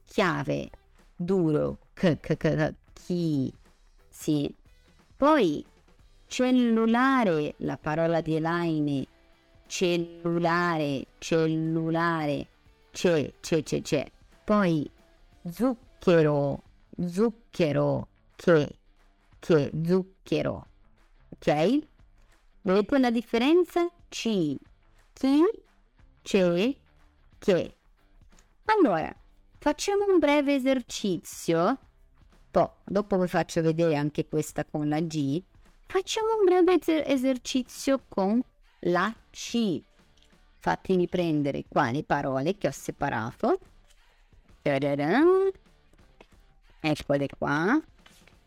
Chiave. 0.06 0.70
Duro. 1.16 1.78
C, 1.96 2.16
c, 2.22 2.36
c, 2.36 2.74
chi. 3.04 3.52
Sì. 4.08 4.52
Poi 5.16 5.64
cellulare, 6.26 7.54
la 7.58 7.76
parola 7.76 8.20
di 8.20 8.36
Elaine. 8.36 9.06
Cellulare, 9.66 11.06
cellulare. 11.18 12.48
C'è, 12.90 13.32
c'è, 13.40 13.62
c'è, 13.62 13.80
c'è. 13.82 14.10
Poi 14.44 14.88
zucchero, 15.50 16.62
zucchero, 17.06 18.08
che, 18.36 18.78
che, 19.38 19.70
zucchero. 19.84 20.66
Ok? 21.30 21.78
Vedete 22.62 22.98
la 22.98 23.10
differenza? 23.10 23.88
C, 24.08 24.56
chi, 25.12 25.44
c'è, 26.22 26.76
che. 27.38 27.76
Allora, 28.64 29.14
facciamo 29.58 30.04
un 30.06 30.18
breve 30.18 30.54
esercizio. 30.54 31.78
Poi, 32.52 32.68
dopo 32.84 33.18
vi 33.18 33.28
faccio 33.28 33.62
vedere 33.62 33.96
anche 33.96 34.28
questa 34.28 34.62
con 34.66 34.86
la 34.86 35.00
G. 35.00 35.42
Facciamo 35.86 36.36
un 36.38 36.44
breve 36.44 36.74
eser- 36.74 37.08
esercizio 37.08 38.02
con 38.06 38.42
la 38.80 39.10
C. 39.30 39.80
Fatemi 40.58 41.08
prendere 41.08 41.64
qua 41.66 41.90
le 41.90 42.04
parole 42.04 42.58
che 42.58 42.68
ho 42.68 42.70
separato. 42.70 43.58
Eccole 46.80 47.26
qua. 47.38 47.80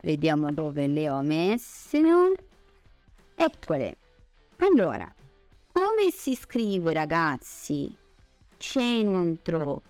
Vediamo 0.01 0.51
dove 0.53 0.85
le 0.85 1.09
ho 1.09 1.21
messe. 1.23 1.99
Eccole. 3.33 3.97
Allora, 4.57 5.11
come 5.71 6.11
si 6.11 6.35
scrive 6.35 6.93
ragazzi? 6.93 7.97
Centro, 8.57 9.81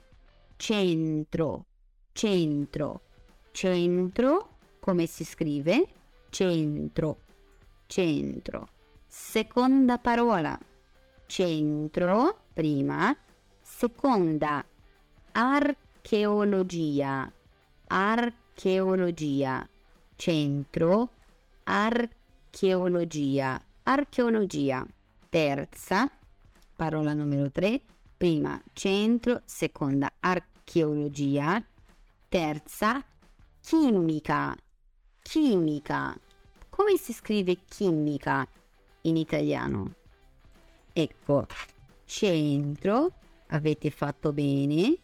centro, 0.55 1.65
centro, 2.13 3.01
centro. 3.55 4.57
Come 4.81 5.07
si 5.07 5.23
scrive? 5.23 5.87
Centro, 6.29 7.21
centro. 7.87 8.67
Seconda 9.07 9.97
parola. 9.97 10.59
Centro, 11.25 12.41
prima. 12.53 13.17
Seconda, 13.61 14.63
archeologia, 15.31 17.31
archeologia, 17.87 19.67
centro, 20.15 21.09
archeologia, 21.63 23.65
archeologia. 23.83 24.85
Terza, 25.29 26.11
parola 26.75 27.13
numero 27.13 27.49
3, 27.49 27.81
prima 28.15 28.61
centro, 28.73 29.41
seconda 29.45 30.11
archeologia, 30.19 31.65
terza 32.29 33.03
chimica, 33.65 34.55
chimica. 35.23 36.15
Come 36.69 36.97
si 36.97 37.13
scrive 37.13 37.57
chimica 37.67 38.47
in 39.01 39.17
italiano? 39.17 39.95
Ecco, 40.93 41.47
centro, 42.05 43.11
avete 43.47 43.89
fatto 43.89 44.31
bene, 44.33 44.95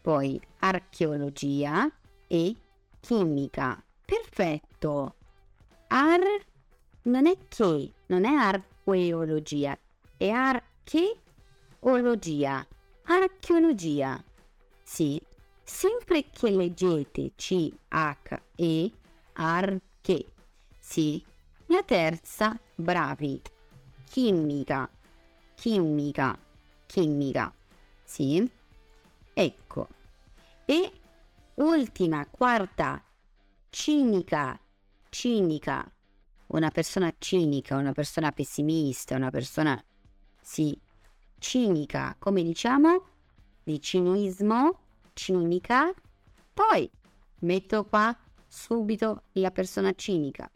poi 0.00 0.40
archeologia 0.60 1.90
e 2.28 2.54
chimica. 3.00 3.82
Perfetto. 4.04 5.16
Ar 5.88 6.20
non 7.02 7.26
è 7.26 7.36
che, 7.48 7.92
non 8.06 8.24
è 8.24 8.32
archeologia, 8.32 9.76
è 10.16 10.28
archeologia. 10.28 12.64
Archeologia. 13.06 14.24
Sì, 14.84 15.20
sempre 15.64 16.30
che 16.30 16.50
leggete 16.50 17.32
C, 17.34 17.72
H, 17.88 18.40
E, 18.54 18.92
arche. 19.32 20.26
Sì. 20.78 21.24
La 21.66 21.82
terza, 21.82 22.58
bravi. 22.74 23.40
Chimica. 24.08 24.88
Chimica. 25.54 26.38
Chimica. 26.86 27.52
Sì. 28.04 28.50
Ecco. 29.32 29.88
E 30.66 30.92
ultima, 31.54 32.26
quarta, 32.26 33.02
cinica. 33.70 34.60
Cinica. 35.08 35.90
Una 36.48 36.70
persona 36.70 37.12
cinica, 37.18 37.76
una 37.76 37.92
persona 37.92 38.30
pessimista, 38.30 39.16
una 39.16 39.30
persona, 39.30 39.82
sì, 40.40 40.78
cinica. 41.38 42.14
Come 42.18 42.42
diciamo? 42.42 43.06
Di 43.62 43.80
cinismo 43.80 44.83
cinica, 45.14 45.94
poi 46.52 46.90
metto 47.40 47.84
qua 47.84 48.16
subito 48.48 49.22
la 49.32 49.50
persona 49.50 49.92
cinica. 49.96 50.50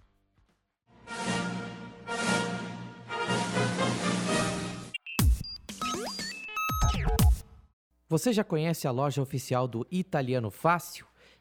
Você 8.09 8.33
já 8.33 8.42
conhece 8.42 8.87
a 8.88 8.90
loja 8.90 9.21
oficial 9.21 9.68
do 9.68 9.87
Italiano 9.90 10.51
Fácil? 10.51 11.07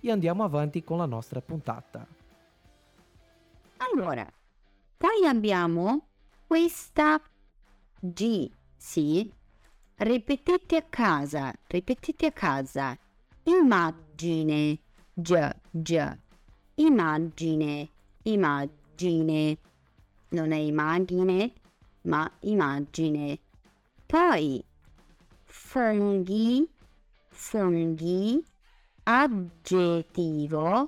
e 0.00 0.10
andiamo 0.10 0.44
avanti 0.44 0.82
con 0.84 0.98
la 0.98 1.06
nostra 1.06 1.40
puntata. 1.40 2.06
Allora, 3.78 4.26
poi 4.96 5.26
abbiamo 5.26 6.06
questa 6.46 7.20
G, 8.00 8.50
sì? 8.76 9.32
Ripetete 9.96 10.76
a 10.76 10.82
casa, 10.82 11.52
ripetete 11.66 12.26
a 12.26 12.32
casa. 12.32 12.96
Immagine, 13.44 14.78
già, 15.12 15.54
già. 15.70 16.16
Immagine, 16.74 17.88
immagine. 18.22 19.58
Non 20.30 20.52
è 20.52 20.56
immagine, 20.56 21.52
ma 22.02 22.30
immagine. 22.40 23.38
Poi 24.06 24.62
funghi, 25.44 26.68
funghi, 27.28 28.44
aggettivo, 29.10 30.86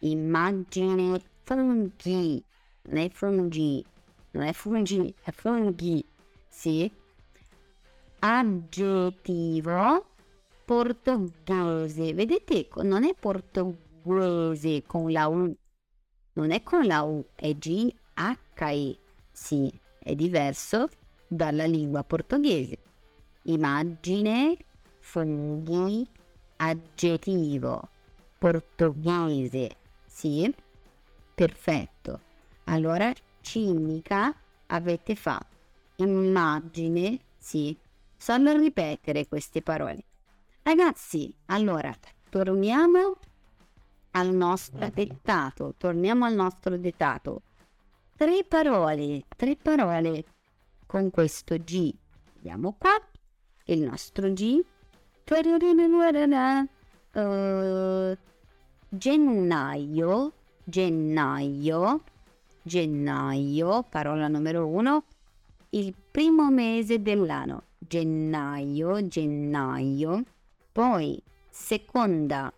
immagine, 0.00 1.22
funghi, 1.44 2.42
è 2.82 3.08
funghi, 3.08 3.84
è 4.32 4.52
funghi, 4.52 5.14
è 5.22 5.30
funghi, 5.30 6.04
sì. 6.48 6.90
Aggettivo, 8.18 10.06
portoghese, 10.64 12.12
vedete, 12.14 12.68
non 12.82 13.04
è 13.04 13.14
portoghese 13.14 14.82
con 14.84 15.12
la 15.12 15.28
U, 15.28 15.54
non 16.32 16.50
è 16.50 16.64
con 16.64 16.84
la 16.84 17.02
U, 17.02 17.24
è 17.36 17.54
G-H-E, 17.54 18.98
sì, 19.30 19.72
è 20.00 20.16
diverso 20.16 20.88
dalla 21.28 21.66
lingua 21.66 22.02
portoghese 22.02 22.90
immagine, 23.44 24.56
funghi, 25.00 26.06
aggettivo, 26.62 27.88
portoghese, 28.38 29.76
sì? 30.06 30.54
Perfetto. 31.34 32.20
Allora, 32.64 33.12
cinica 33.40 34.32
avete 34.66 35.16
fatto. 35.16 35.56
Immagine, 35.96 37.18
sì. 37.36 37.76
Solo 38.16 38.56
ripetere 38.56 39.26
queste 39.26 39.60
parole. 39.62 40.04
Ragazzi, 40.62 41.34
allora, 41.46 41.92
torniamo 42.30 43.16
al 44.12 44.32
nostro 44.32 44.88
dettato. 44.94 45.74
Torniamo 45.76 46.24
al 46.24 46.34
nostro 46.34 46.76
dettato. 46.76 47.42
Tre 48.16 48.44
parole, 48.44 49.24
tre 49.36 49.56
parole 49.56 50.24
con 50.86 51.10
questo 51.10 51.56
G. 51.56 51.92
Andiamo 52.36 52.76
qua 52.78 52.96
il 53.64 53.80
nostro 53.80 54.32
G. 54.32 54.64
Uh, 57.14 58.16
gennaio, 58.88 60.32
gennaio, 60.64 62.00
gennaio, 62.62 63.82
parola 63.84 64.28
numero 64.28 64.66
uno, 64.66 65.04
il 65.70 65.94
primo 66.10 66.50
mese 66.50 67.02
dell'anno, 67.02 67.64
gennaio, 67.78 69.06
gennaio, 69.06 70.22
poi 70.72 71.22
seconda, 71.50 72.52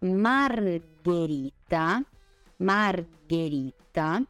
margherita, 0.00 2.02
margherita, 2.56 4.22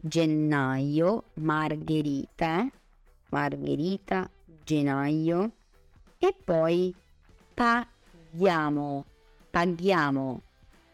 gennaio, 0.00 1.24
margherita, 1.34 2.70
margherita, 3.30 4.30
gennaio 4.64 5.52
e 6.24 6.32
poi 6.44 6.94
paghiamo, 7.52 9.04
paghiamo, 9.50 10.42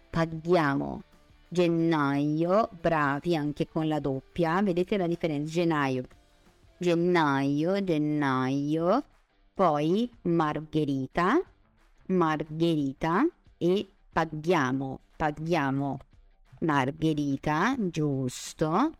paghiamo. 0.09 1.03
Gennaio, 1.51 2.71
bravi 2.81 3.37
anche 3.37 3.69
con 3.69 3.89
la 3.89 4.01
doppia, 4.01 4.63
vedete 4.63 4.97
la 4.97 5.07
differenza? 5.07 5.53
Gennaio, 5.53 6.05
gennaio, 6.79 7.85
gennaio, 7.85 9.05
poi 9.53 10.11
margherita, 10.23 11.39
margherita 12.07 13.27
e 13.59 13.87
paghiamo, 14.11 15.01
paghiamo. 15.15 15.99
Margherita, 16.61 17.77
giusto. 17.79 18.93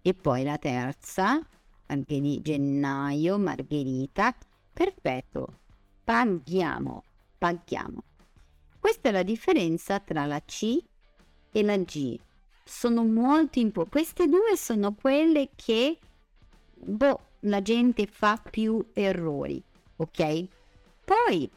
E 0.00 0.14
poi 0.14 0.44
la 0.44 0.56
terza, 0.56 1.38
anche 1.86 2.20
di 2.20 2.40
gennaio, 2.40 3.38
Margherita. 3.38 4.34
Perfetto, 4.78 5.58
paghiamo, 6.04 7.02
paghiamo. 7.36 8.00
Questa 8.78 9.08
è 9.08 9.12
la 9.12 9.24
differenza 9.24 9.98
tra 9.98 10.24
la 10.24 10.40
C 10.40 10.80
e 11.50 11.62
la 11.64 11.76
G. 11.78 12.16
Sono 12.62 13.04
molto 13.04 13.58
importanti. 13.58 13.90
Queste 13.90 14.28
due 14.28 14.56
sono 14.56 14.94
quelle 14.94 15.48
che 15.56 15.98
boh, 16.74 17.20
la 17.40 17.60
gente 17.60 18.06
fa 18.06 18.36
più 18.36 18.80
errori, 18.92 19.60
ok? 19.96 20.46
Poi 21.04 21.50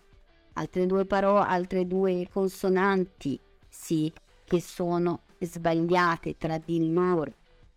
altre 0.53 0.87
due 0.87 1.05
parole, 1.05 1.45
altre 1.45 1.85
due 1.85 2.27
consonanti, 2.27 3.39
sì, 3.69 4.11
che 4.45 4.59
sono 4.59 5.25
sbagliate 5.37 6.37
tra 6.37 6.57
di 6.57 6.91
loro, 6.91 7.31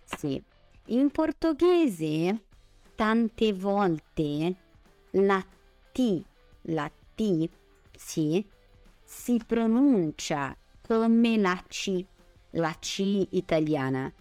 sì. 0.05 0.43
In 0.87 1.11
portoghese 1.11 2.45
tante 2.95 3.53
volte 3.53 4.57
la 5.17 5.45
T, 5.93 6.25
la 6.63 6.91
T, 7.15 7.49
sì, 7.97 8.45
si 9.03 9.41
pronuncia 9.47 10.57
come 10.81 11.37
la 11.37 11.63
C, 11.69 12.05
la 12.51 12.75
C 12.79 13.27
italiana. 13.31 14.13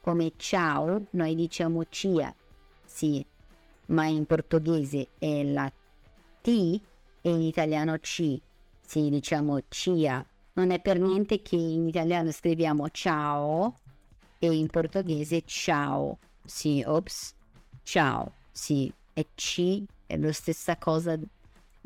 Come 0.00 0.32
ciao, 0.36 1.06
noi 1.10 1.34
diciamo 1.34 1.84
cia, 1.88 2.32
sì, 2.84 3.24
ma 3.86 4.06
in 4.06 4.24
portoghese 4.24 5.08
è 5.18 5.42
la 5.42 5.68
T 6.40 6.46
e 6.46 6.80
in 7.28 7.40
italiano 7.40 7.98
C, 7.98 8.38
sì, 8.80 9.10
diciamo 9.10 9.58
cia. 9.68 10.24
Non 10.52 10.70
è 10.70 10.80
per 10.80 11.00
niente 11.00 11.42
che 11.42 11.56
in 11.56 11.88
italiano 11.88 12.30
scriviamo 12.30 12.88
ciao 12.90 13.74
e 14.38 14.52
in 14.52 14.68
portoghese 14.68 15.42
ciao. 15.44 16.18
Sì, 16.44 16.84
ops, 16.86 17.34
ciao. 17.82 18.32
Sì, 18.52 18.90
è 19.12 19.26
C, 19.34 19.82
è 20.06 20.16
la 20.16 20.32
stessa 20.32 20.76
cosa 20.76 21.18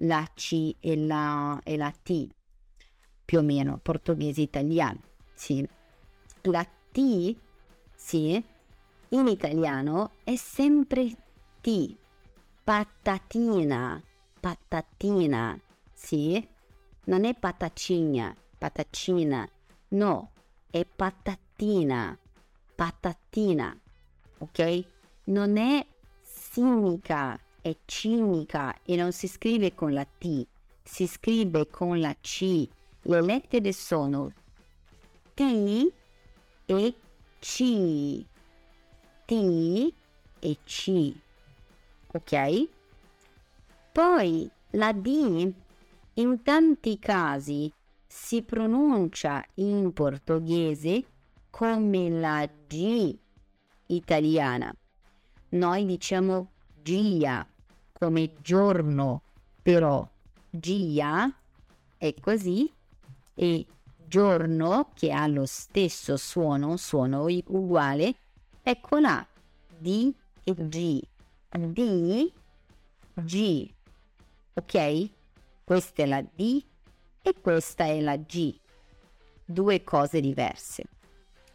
la 0.02 0.28
C 0.34 0.76
e 0.80 0.96
la, 0.96 1.60
e 1.62 1.76
la 1.76 1.90
T, 1.90 2.28
più 3.24 3.38
o 3.38 3.42
meno, 3.42 3.78
portoghese 3.78 4.40
italiano. 4.40 5.00
Sì. 5.34 5.66
La 6.42 6.64
T, 6.64 7.36
sì, 7.94 8.44
in 9.08 9.26
italiano 9.26 10.12
è 10.24 10.36
sempre 10.36 11.10
T, 11.60 11.96
patatina, 12.64 14.02
patatina, 14.40 15.60
sì, 15.92 16.48
non 17.04 17.24
è 17.24 17.34
patacina, 17.34 18.34
patacina. 18.56 19.48
No, 19.88 20.30
è 20.70 20.84
patatina. 20.84 22.18
Patatina. 22.74 23.78
Ok? 24.38 24.84
Non 25.24 25.58
è 25.58 25.86
cinica, 26.52 27.38
è 27.60 27.76
cinica 27.84 28.74
e 28.84 28.96
non 28.96 29.12
si 29.12 29.28
scrive 29.28 29.74
con 29.74 29.92
la 29.92 30.04
T, 30.04 30.46
si 30.82 31.06
scrive 31.06 31.68
con 31.68 32.00
la 32.00 32.14
C. 32.20 32.68
Le 33.02 33.22
lettere 33.22 33.72
sono 33.72 34.32
T 35.34 35.92
e 36.66 36.94
C. 37.38 38.24
T 39.24 39.94
e 40.40 40.58
C. 40.64 41.12
Ok? 42.12 42.68
Poi 43.92 44.50
la 44.70 44.92
D 44.92 45.52
in 46.14 46.42
tanti 46.42 46.98
casi 46.98 47.72
si 48.06 48.42
pronuncia 48.42 49.44
in 49.54 49.92
portoghese 49.92 51.04
come 51.50 52.10
la 52.10 52.48
G 52.66 53.16
italiana. 53.86 54.72
Noi 55.50 55.86
diciamo 55.86 56.50
gia 56.82 57.46
come 58.00 58.32
giorno, 58.40 59.20
però 59.60 60.08
gia 60.48 61.30
è 61.98 62.14
così 62.18 62.72
e 63.34 63.66
giorno 64.06 64.88
che 64.94 65.12
ha 65.12 65.26
lo 65.26 65.44
stesso 65.44 66.16
suono, 66.16 66.78
suono 66.78 67.26
uguale, 67.26 68.14
ecco 68.62 68.98
là, 68.98 69.24
D 69.76 70.14
e 70.44 70.54
G. 70.54 71.02
D, 71.50 72.32
G, 73.12 73.70
ok? 74.54 75.10
Questa 75.62 76.02
è 76.02 76.06
la 76.06 76.22
D 76.22 76.64
e 77.20 77.34
questa 77.38 77.84
è 77.84 78.00
la 78.00 78.16
G. 78.16 78.58
Due 79.44 79.84
cose 79.84 80.22
diverse. 80.22 80.84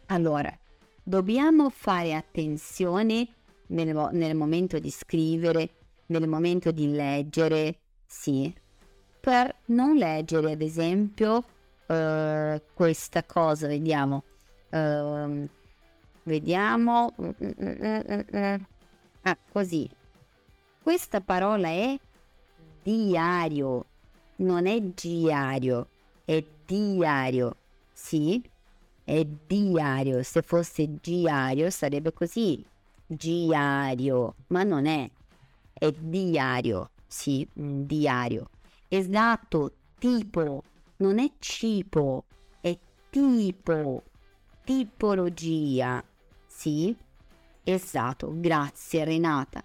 Allora, 0.08 0.56
dobbiamo 1.02 1.72
fare 1.72 2.14
attenzione 2.14 3.30
nel, 3.68 4.10
nel 4.12 4.36
momento 4.36 4.78
di 4.78 4.92
scrivere, 4.92 5.70
nel 6.08 6.28
momento 6.28 6.72
di 6.72 6.92
leggere, 6.92 7.80
sì, 8.06 8.54
per 9.20 9.56
non 9.66 9.96
leggere 9.96 10.52
ad 10.52 10.62
esempio 10.62 11.44
uh, 11.88 12.62
questa 12.74 13.24
cosa, 13.24 13.68
vediamo, 13.68 14.24
uh, 14.70 15.48
vediamo, 16.24 17.14
ah, 19.22 19.38
così, 19.52 19.90
questa 20.82 21.22
parola 21.22 21.70
è 21.70 21.98
diario, 22.84 23.86
non 24.38 24.68
è 24.68 24.80
diario, 24.80 25.88
è 26.24 26.44
diario, 26.66 27.56
sì, 27.92 28.42
è 29.04 29.26
diario, 29.48 30.22
se 30.22 30.42
fosse 30.44 31.00
diario 31.02 31.70
sarebbe 31.72 32.14
così, 32.14 32.64
diario, 33.08 34.36
ma 34.48 34.64
non 34.64 34.86
è, 34.86 35.10
è 35.78 35.92
diario, 35.92 36.92
sì, 37.06 37.48
diario. 37.54 38.50
Esatto, 38.88 39.74
tipo, 40.00 40.64
non 40.98 41.20
è 41.20 41.30
cibo, 41.40 42.24
è 42.62 42.78
tipo, 43.10 44.04
tipologia, 44.64 46.02
sì? 46.48 46.96
Esatto, 47.64 48.32
grazie 48.40 49.04
Renata. 49.04 49.64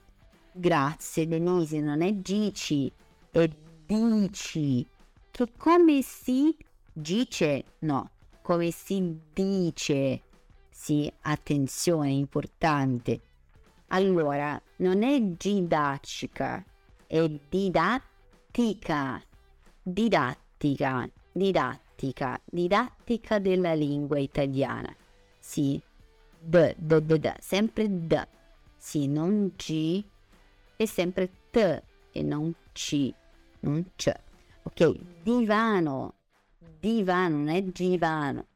Grazie 0.52 1.28
Denise, 1.28 1.80
non 1.80 2.02
è 2.02 2.12
dici, 2.12 2.90
è 3.30 3.48
dici. 3.86 4.84
Che 5.30 5.52
come 5.56 6.02
si 6.02 6.56
dice? 6.92 7.64
No, 7.80 8.10
come 8.42 8.72
si 8.72 9.16
dice? 9.32 10.22
Sì, 10.70 11.12
attenzione, 11.20 12.10
importante. 12.10 13.20
Allora, 13.92 14.60
non 14.76 15.02
è 15.02 15.20
didattica, 15.20 16.64
è 17.08 17.28
didattica, 17.48 19.20
didattica, 19.82 21.10
didattica, 21.32 22.40
didattica 22.44 23.38
della 23.40 23.74
lingua 23.74 24.18
italiana. 24.18 24.94
Sì, 25.40 25.82
d, 26.38 26.74
d, 26.76 27.00
d, 27.00 27.16
d, 27.16 27.34
sempre 27.40 27.88
d. 28.06 28.28
Sì, 28.76 29.08
non 29.08 29.52
G, 29.56 30.04
è 30.76 30.84
sempre 30.86 31.30
T 31.50 31.82
e 32.12 32.22
non 32.22 32.54
C, 32.72 33.12
non 33.60 33.84
C. 33.96 34.12
Ok, 34.62 34.98
divano, 35.22 36.14
divano, 36.78 37.36
non 37.36 37.48
è 37.48 37.60
divano, 37.60 38.46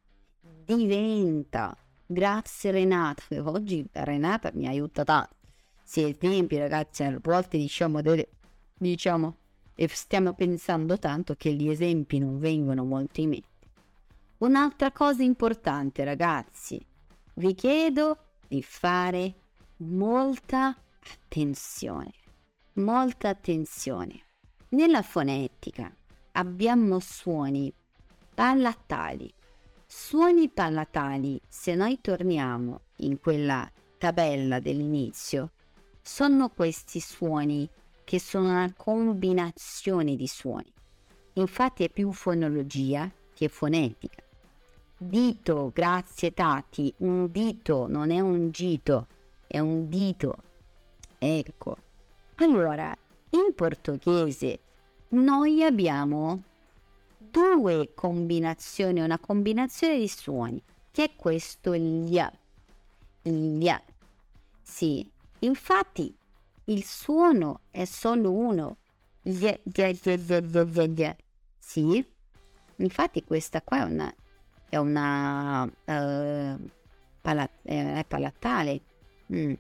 diventa, 0.65 1.77
Grazie 2.07 2.71
Renata, 2.71 3.23
oggi 3.45 3.87
Renata 3.93 4.51
mi 4.53 4.67
aiuta 4.67 5.05
tanto. 5.05 5.37
Sì, 5.83 6.15
esempi 6.21 6.59
ragazzi, 6.59 7.03
a 7.03 7.19
volte 7.19 7.57
diciamo, 7.57 8.03
delle, 8.03 8.29
diciamo, 8.77 9.37
e 9.75 9.89
stiamo 9.89 10.35
pensando 10.35 10.99
tanto 10.99 11.35
che 11.35 11.55
gli 11.55 11.67
esempi 11.67 12.19
non 12.19 12.39
vengono 12.39 12.85
molto 12.85 13.23
in 13.23 13.31
mente. 13.31 13.49
Un'altra 14.39 14.93
cosa 14.93 15.23
importante 15.23 16.05
ragazzi, 16.05 16.79
vi 17.37 17.55
chiedo 17.55 18.19
di 18.49 18.63
fare 18.63 19.35
molta 19.79 20.77
attenzione, 21.25 22.13
molta 22.75 23.31
attenzione. 23.31 24.21
Nella 24.71 25.01
fonetica 25.01 25.91
abbiamo 26.33 26.99
suoni 27.01 27.73
palatali 28.35 29.33
Suoni 29.97 30.49
palatali, 30.49 31.41
se 31.49 31.77
noi 31.77 32.01
torniamo 32.01 32.81
in 32.97 33.21
quella 33.21 33.71
tabella 33.97 34.59
dell'inizio, 34.59 35.53
sono 36.03 36.49
questi 36.49 36.99
suoni 36.99 37.67
che 38.03 38.19
sono 38.19 38.49
una 38.49 38.75
combinazione 38.77 40.17
di 40.17 40.27
suoni. 40.27 40.71
Infatti 41.35 41.85
è 41.85 41.91
più 41.91 42.11
fonologia 42.11 43.09
che 43.33 43.49
fonetica. 43.49 44.21
Dito, 44.99 45.71
grazie 45.73 46.35
Tati, 46.35 46.93
un 46.99 47.31
dito 47.31 47.87
non 47.87 48.11
è 48.11 48.19
un 48.19 48.51
gito, 48.51 49.07
è 49.47 49.61
un 49.61 49.89
dito. 49.89 50.37
Ecco. 51.19 51.77
Allora, 52.35 52.93
in 53.31 53.55
portoghese 53.55 54.59
noi 55.11 55.63
abbiamo 55.63 56.43
due 57.31 57.93
combinazioni, 57.95 59.01
una 59.01 59.19
combinazione 59.19 59.99
di 59.99 60.09
suoni, 60.09 60.63
che 60.91 61.05
è 61.05 61.11
questo 61.17 61.73
glia. 61.73 62.33
Glia. 63.23 63.83
Sì, 64.63 65.09
infatti 65.41 66.15
il 66.65 66.85
suono 66.85 67.61
è 67.71 67.85
solo 67.85 68.33
uno. 68.33 68.77
Glia, 69.23 69.59
glia, 69.63 69.91
glia. 69.91 71.17
Sì, 71.59 72.07
infatti 72.77 73.25
questa 73.25 73.63
qua 73.63 73.79
è 73.79 73.83
una, 73.83 74.15
è 74.69 74.77
una 74.77 75.65
uh, 75.65 76.71
pala, 77.21 77.49
è 77.63 78.05
palatale. 78.07 78.81
Mm. 79.33 79.55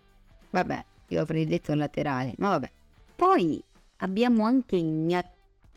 Vabbè, 0.50 0.84
io 1.08 1.20
avrei 1.20 1.46
detto 1.46 1.74
laterale, 1.74 2.34
ma 2.38 2.50
vabbè. 2.50 2.70
Poi 3.16 3.62
abbiamo 3.98 4.44
anche 4.44 4.80
gna, 4.80 5.24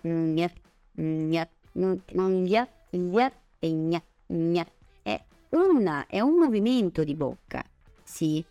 gna, 0.01 0.51
gna, 0.93 1.49
gna, 1.77 2.71
gna 2.89 3.31
gna, 3.59 4.03
gna. 4.27 4.65
È, 5.01 5.23
una, 5.49 6.05
è 6.07 6.19
un 6.19 6.37
movimento 6.37 7.03
di 7.03 7.15
bocca, 7.15 7.63
sì, 8.03 8.43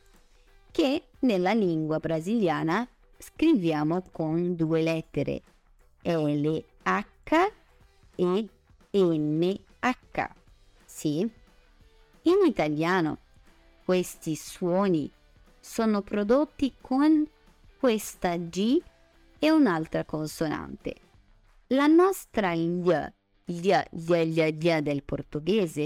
che 0.70 1.02
nella 1.20 1.52
lingua 1.52 1.98
brasiliana 1.98 2.88
scriviamo 3.18 4.02
con 4.12 4.54
due 4.54 4.82
lettere 4.82 5.42
L, 6.02 6.64
H 6.82 7.52
e 8.14 8.48
N, 8.92 9.58
H, 9.80 10.28
sì. 10.84 11.30
In 12.22 12.44
italiano 12.44 13.18
questi 13.84 14.34
suoni 14.34 15.10
sono 15.60 16.02
prodotti 16.02 16.74
con 16.80 17.28
questa 17.78 18.36
G 18.36 18.80
e 19.38 19.50
un'altra 19.50 20.04
consonante. 20.04 21.05
La 21.70 21.88
nostra 21.88 22.54
gli 22.54 22.88
gli, 23.44 23.72
gli, 23.90 24.14
gli 24.14 24.76
del 24.82 25.02
portoghese, 25.02 25.82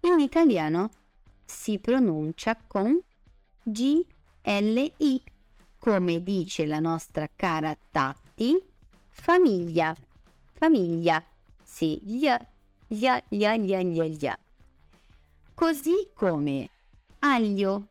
in 0.00 0.18
italiano 0.20 0.90
si 1.44 1.78
pronuncia 1.78 2.56
con 2.66 2.98
GLI, 3.62 5.22
come 5.78 6.22
dice 6.22 6.64
la 6.64 6.80
nostra 6.80 7.28
cara 7.34 7.76
Tatti, 7.90 8.58
famiglia, 9.10 9.94
famiglia, 10.52 11.22
sì, 11.62 12.00
gli, 12.02 12.28
gli, 12.86 13.06
gli, 13.28 13.46
gli, 13.46 13.76
gli, 13.76 14.02
gli. 14.02 14.30
Così 15.54 16.08
come 16.14 16.70
aglio, 17.18 17.88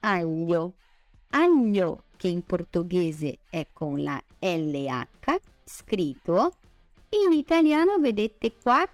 aglio, 0.00 0.74
aglio 1.30 2.02
che 2.16 2.26
in 2.26 2.44
portoghese 2.44 3.38
è 3.50 3.68
con 3.72 4.02
la 4.02 4.20
LH 4.40 5.54
scritto 5.68 6.52
in 7.08 7.32
italiano 7.32 7.98
vedete 7.98 8.54
qua 8.62 8.88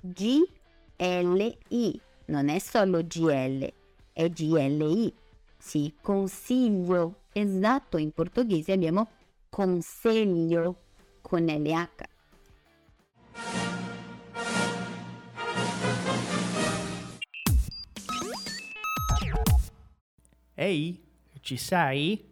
G-L-I, 0.00 2.00
non 2.26 2.48
è 2.48 2.58
solo 2.58 3.04
GL, 3.04 3.72
è 4.12 4.28
GLI. 4.28 5.14
Sì, 5.56 5.94
consiglio, 6.00 7.20
esatto, 7.32 7.98
in 7.98 8.12
portoghese 8.12 8.72
abbiamo 8.72 9.08
consiglio 9.48 10.76
con 11.20 11.44
LH. 11.44 12.06
Ehi, 20.54 21.00
ci 21.40 21.56
sei? 21.56 22.24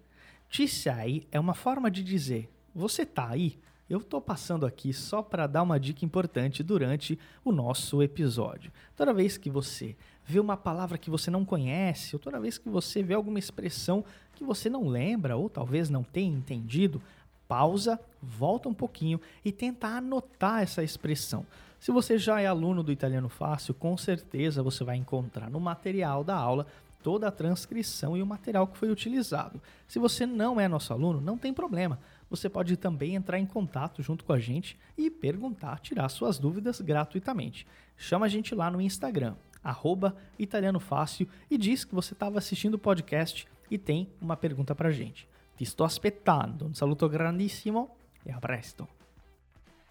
Ci 0.49 0.66
sei 0.66 1.27
é 1.31 1.38
uma 1.38 1.55
forma 1.55 1.90
de 1.90 2.03
dizer 2.03 2.49
você 2.75 3.07
tá 3.07 3.31
aí? 3.31 3.59
Eu 3.88 4.01
tô 4.01 4.20
passando 4.20 4.66
aqui 4.66 4.92
só 4.92 5.22
para 5.22 5.46
dar 5.46 5.62
uma 5.62 5.79
dica 5.79 6.05
importante 6.05 6.61
durante 6.61 7.16
o 7.44 7.53
nosso 7.53 8.03
episódio. 8.03 8.72
Toda 8.96 9.14
vez 9.14 9.38
que 9.38 9.49
você 9.49 9.96
vê 10.25 10.40
uma 10.40 10.57
palavra 10.57 10.99
que 10.99 11.09
você 11.09 11.31
não 11.31 11.44
conhece, 11.44 12.16
ou 12.16 12.18
toda 12.18 12.40
vez 12.40 12.59
que 12.59 12.68
você 12.68 13.01
vê 13.01 13.14
alguma 13.14 13.38
expressão 13.38 14.05
que 14.35 14.42
você 14.42 14.68
não 14.68 14.88
lembra 14.88 15.37
ou 15.37 15.49
talvez 15.49 15.88
não 15.88 16.03
tenha 16.03 16.37
entendido, 16.37 17.01
pausa, 17.46 18.01
volta 18.20 18.68
um 18.68 18.75
pouquinho 18.75 19.20
e 19.44 19.53
tenta 19.53 19.87
anotar 19.87 20.62
essa 20.62 20.83
expressão. 20.83 21.46
Se 21.79 21.92
você 21.92 22.18
já 22.18 22.40
é 22.40 22.46
aluno 22.46 22.83
do 22.83 22.90
Italiano 22.90 23.29
Fácil, 23.29 23.72
com 23.72 23.96
certeza 23.96 24.64
você 24.64 24.83
vai 24.83 24.96
encontrar 24.96 25.49
no 25.49 25.61
material 25.61 26.25
da 26.25 26.35
aula 26.35 26.66
toda 27.05 27.29
a 27.29 27.31
transcrição 27.31 28.16
e 28.16 28.22
o 28.22 28.27
material 28.27 28.66
que 28.66 28.77
foi 28.77 28.90
utilizado. 28.90 29.62
Se 29.87 29.96
você 30.01 30.27
não 30.27 30.61
é 30.61 30.66
nosso 30.66 30.92
aluno, 30.92 31.20
não 31.20 31.38
tem 31.38 31.55
problema. 31.55 32.01
Você 32.29 32.49
pode 32.49 32.77
também 32.77 33.15
entrar 33.15 33.39
em 33.39 33.47
contato 33.47 34.03
junto 34.03 34.25
com 34.25 34.33
a 34.33 34.39
gente 34.39 34.79
e 34.99 35.11
perguntar, 35.11 35.79
tirar 35.79 36.09
suas 36.09 36.39
dúvidas 36.39 36.81
gratuitamente. 36.81 37.67
Chama 37.97 38.27
a 38.27 38.29
gente 38.29 38.55
lá 38.55 38.71
no 38.71 38.81
Instagram, 38.81 39.37
arroba 39.62 40.17
Italiano 40.39 40.81
Fácil, 40.81 41.29
e 41.51 41.57
diz 41.57 41.85
que 41.85 41.95
você 41.95 42.15
estava 42.15 42.39
assistindo 42.39 42.75
o 42.75 42.79
podcast 42.79 43.47
e 43.71 43.79
tem 43.79 44.09
uma 44.21 44.37
pergunta 44.37 44.75
pra 44.75 44.91
gente. 44.91 45.29
Ti 45.57 45.65
sto 45.65 45.85
aspettando. 45.85 46.67
Un 46.67 46.75
saluto 46.75 47.09
grandissimo 47.09 47.97
e 48.25 48.31
a 48.31 48.39
presto. 48.39 48.89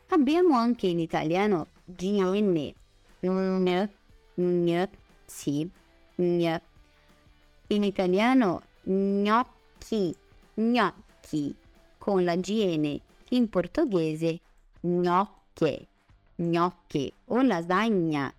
Abbiamo 0.10 0.56
anche 0.56 0.88
in 0.88 1.00
italiano 1.00 1.68
GN, 1.86 2.74
gn, 3.22 3.90
gn, 4.36 4.88
sì. 5.26 5.70
In 6.18 7.84
italiano 7.84 8.62
gnocchi, 8.84 10.16
gnocchi, 10.54 11.56
con 12.06 12.24
la 12.24 12.36
GN. 12.36 13.02
In 13.30 13.50
portoghese 13.50 14.40
gnocche, 14.82 15.88
gnocche 16.36 17.12
o 17.26 17.42
lasagna. 17.42 18.32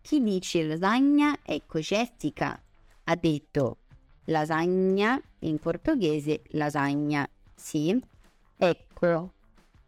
Chi 0.00 0.22
dice 0.22 0.62
lasagna? 0.62 1.36
Ecco 1.42 1.80
Jessica 1.80 2.58
ha 3.04 3.16
detto 3.16 3.76
lasagna 4.24 5.20
in 5.40 5.58
portoghese 5.58 6.44
lasagna, 6.52 7.28
sì. 7.54 8.02
Ecco, 8.56 9.32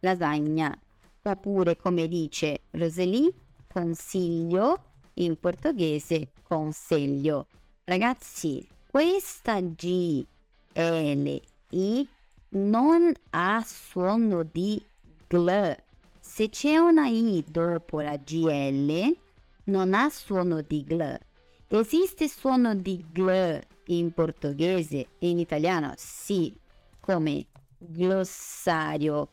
lasagna. 0.01 0.79
Oppure 1.23 1.75
come 1.75 2.07
dice 2.07 2.65
Rosalie, 2.69 3.33
consiglio, 3.67 4.79
in 5.15 5.39
portoghese 5.39 6.33
consiglio. 6.43 7.47
Ragazzi, 7.85 8.67
questa 8.87 9.59
G, 9.59 10.23
L, 10.73 11.41
I 11.71 12.07
non 12.53 13.11
ha 13.31 13.63
suono 13.65 14.43
di 14.43 14.83
gl. 15.27 15.75
Se 16.19 16.49
c'è 16.49 16.77
una 16.77 17.07
I 17.07 17.43
dopo 17.47 18.01
la 18.01 18.17
GL, 18.17 19.15
non 19.65 19.93
ha 19.93 20.09
suono 20.09 20.61
di 20.61 20.83
gl. 20.83 21.19
Esiste 21.67 22.27
suono 22.27 22.75
di 22.75 23.03
gl 23.11 23.59
in 23.87 24.13
portoghese 24.13 25.07
e 25.17 25.29
in 25.29 25.39
italiano? 25.39 25.93
Sì, 25.97 26.55
come 26.99 27.47
glossario, 27.77 29.29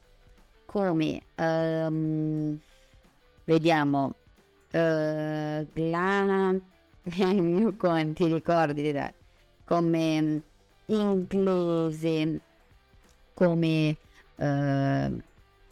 come 0.65 1.23
um, 1.37 2.59
vediamo 3.45 4.15
uh, 4.73 5.67
glana 5.73 6.59
come 7.77 8.13
ti 8.13 8.27
ricordi 8.27 8.93
come 9.65 10.43
inglese 10.87 12.41
come 13.41 13.97
uh, 14.37 15.23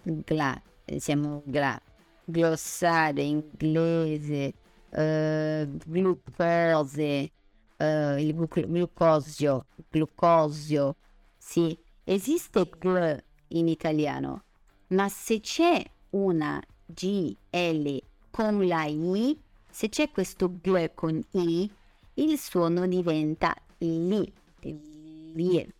gla 0.02 0.62
siamo 0.96 1.42
gla 1.44 1.78
glossario 2.24 3.22
inglese 3.22 4.54
uh, 4.88 5.68
glucose 5.85 7.31
uh, 7.76 8.16
il 8.16 8.35
glu- 8.35 8.66
glucosio 8.66 9.66
glucosio 9.90 10.96
sì 11.37 11.76
esiste 12.04 12.70
gl 12.78 13.22
in 13.48 13.68
italiano 13.68 14.44
ma 14.88 15.11
se 15.11 15.40
c'è 15.40 15.85
una 16.11 16.62
G, 16.87 17.37
L 17.50 17.98
con 18.31 18.66
la 18.66 18.87
I, 18.87 19.38
se 19.68 19.90
c'è 19.90 20.11
questo 20.11 20.50
gl 20.62 20.94
con 20.94 21.22
I, 21.33 21.70
il 22.14 22.38
suono 22.38 22.87
diventa 22.87 23.54
li. 23.76 24.33
li. 24.62 25.76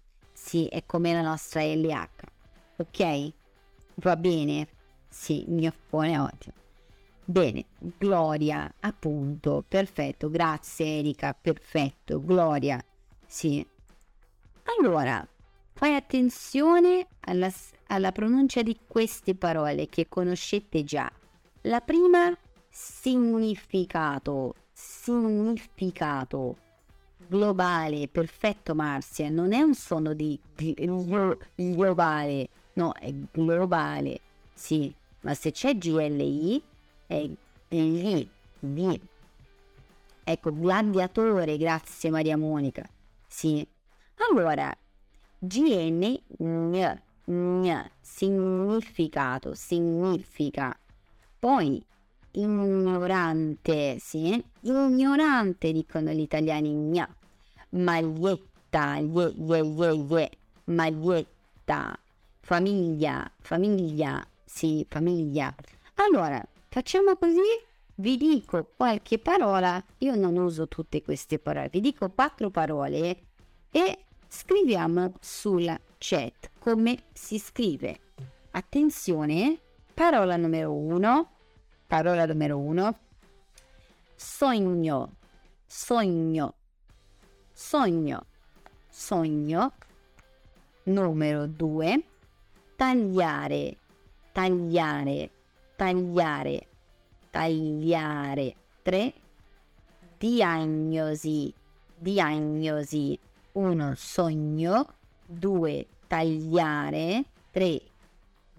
Sì, 0.49 0.65
è 0.65 0.87
come 0.87 1.13
la 1.13 1.21
nostra 1.21 1.63
LH. 1.63 2.09
Ok? 2.77 3.33
Va 3.97 4.17
bene? 4.17 4.67
Sì, 5.07 5.45
phone 5.91 6.13
è 6.13 6.19
ottimo. 6.19 6.55
Bene, 7.23 7.67
Gloria, 7.99 8.73
appunto, 8.81 9.63
perfetto, 9.69 10.31
grazie 10.31 11.01
Erika, 11.01 11.37
perfetto, 11.39 12.25
Gloria, 12.25 12.83
sì. 13.27 13.63
Allora, 14.79 15.29
fai 15.75 15.95
attenzione 15.95 17.09
alla, 17.21 17.53
alla 17.89 18.13
pronuncia 18.13 18.63
di 18.63 18.75
queste 18.87 19.35
parole 19.35 19.91
che 19.91 20.09
conoscete 20.09 20.83
già. 20.83 21.13
La 21.65 21.83
prima, 21.83 22.35
significato, 22.71 24.55
significato, 24.73 26.57
globale, 27.29 28.09
perfetto 28.09 28.75
Marzia, 28.75 29.29
non 29.29 29.53
è 29.53 29.61
un 29.61 29.75
suono 29.75 30.15
di 30.15 30.39
gl- 30.57 31.37
globale, 31.55 32.49
no, 32.75 32.93
è 32.93 33.13
globale, 33.31 34.21
sì, 34.55 34.93
ma 35.21 35.35
se 35.35 35.51
c'è 35.53 35.77
GLI 35.77 36.63
è 37.07 37.29
gli, 37.69 38.29
gli. 38.59 39.01
Ecco, 40.25 40.53
gladiatore, 40.53 41.57
grazie 41.57 42.11
Maria 42.11 42.37
Monica, 42.37 42.89
sì. 43.27 43.67
Allora, 44.29 44.77
GN, 45.39 46.21
gn, 46.27 47.01
gn, 47.25 47.91
significato, 48.01 49.55
significa. 49.55 50.77
Poi, 51.39 51.83
ignorante, 52.33 53.99
sì, 54.01 54.45
ignorante 54.63 55.73
dicono 55.73 56.11
gli 56.11 56.21
italiani, 56.21 56.73
gna. 56.75 57.09
Maglietta, 57.71 58.97
ye, 58.97 59.35
ye, 59.37 59.63
ye, 59.63 60.07
ye, 60.09 60.31
maglietta. 60.65 61.99
Famiglia, 62.41 63.31
famiglia, 63.41 64.27
sì, 64.45 64.87
famiglia. 64.89 65.55
Allora, 65.97 66.43
facciamo 66.69 67.17
così, 67.17 67.43
vi 67.97 68.17
dico 68.17 68.71
qualche 68.77 69.19
parola, 69.19 69.83
io 69.99 70.15
non 70.15 70.37
uso 70.37 70.69
tutte 70.69 71.03
queste 71.03 71.39
parole, 71.39 71.69
vi 71.69 71.81
dico 71.81 72.09
quattro 72.11 72.49
parole 72.51 73.25
e 73.71 73.99
scriviamo 74.27 75.15
sulla 75.21 75.79
chat 75.99 76.51
come 76.59 77.03
si 77.13 77.39
scrive. 77.39 78.01
Attenzione, 78.53 79.59
parola 79.93 80.37
numero 80.37 80.73
uno, 80.73 81.31
parola 81.87 82.25
numero 82.25 82.59
uno, 82.59 82.99
sogno, 84.15 85.17
sogno, 85.67 86.55
sogno, 87.59 88.25
sogno. 88.89 89.73
Numero 90.85 91.49
due, 91.49 92.05
tagliare, 92.77 93.77
tagliare, 94.31 95.31
tagliare, 95.75 96.67
tagliare. 97.31 98.55
Tre, 98.81 99.13
diagnosi, 100.17 101.53
diagnosi. 101.99 103.19
Uno, 103.53 103.93
sogno. 103.97 104.95
Due, 105.27 105.87
tagliare. 106.07 107.25
Tre, 107.51 107.83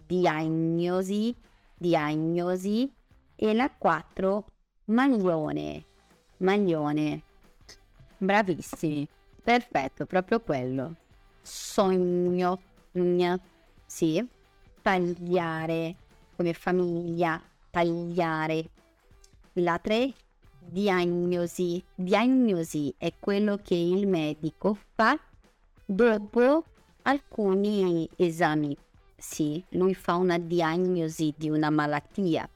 diagnosi, 0.06 1.34
diagnosi. 1.74 2.92
E 3.38 3.54
la 3.54 3.72
quattro, 3.72 4.46
maglione, 4.86 5.86
maglione. 6.40 7.28
Bravissimi. 8.20 9.08
Perfetto, 9.42 10.06
proprio 10.06 10.42
quello. 10.42 10.96
Sogno, 11.42 12.62
gna, 12.92 13.40
sì. 13.86 14.26
Tagliare, 14.82 15.96
come 16.36 16.54
famiglia, 16.54 17.42
tagliare. 17.70 18.70
La 19.54 19.80
3, 19.80 20.14
diagnosi. 20.60 21.84
Diagnosi 21.96 22.94
è 22.98 23.14
quello 23.20 23.58
che 23.64 23.76
il 23.76 24.06
medico 24.06 24.78
fa 24.96 25.18
dopo 25.86 26.66
alcuni 27.04 28.08
esami. 28.18 28.76
Sì, 29.16 29.64
lui 29.70 29.94
fa 29.94 30.16
una 30.16 30.38
diagnosi 30.38 31.34
di 31.38 31.50
una 31.50 31.70
malattia. 31.70 32.48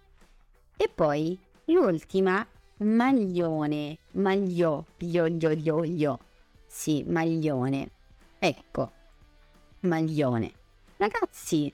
E 0.75 0.89
poi 0.93 1.39
l'ultima, 1.65 2.45
maglione. 2.83 3.97
Maglio, 4.11 4.85
io, 4.99 5.25
io, 5.25 5.49
io, 5.49 5.83
io. 5.83 6.19
Sì, 6.65 7.03
maglione. 7.07 7.89
Ecco, 8.39 8.91
maglione. 9.81 10.51
Ragazzi, 10.97 11.73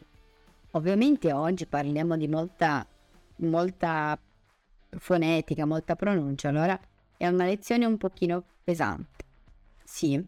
ovviamente 0.71 1.31
oggi 1.33 1.65
parliamo 1.65 2.15
di 2.15 2.27
molta, 2.27 2.85
molta 3.37 4.17
fonetica, 4.97 5.65
molta 5.65 5.95
pronuncia, 5.95 6.49
allora 6.49 6.79
è 7.17 7.27
una 7.27 7.45
lezione 7.45 7.85
un 7.85 7.97
pochino 7.97 8.43
pesante. 8.63 9.25
Sì. 9.83 10.23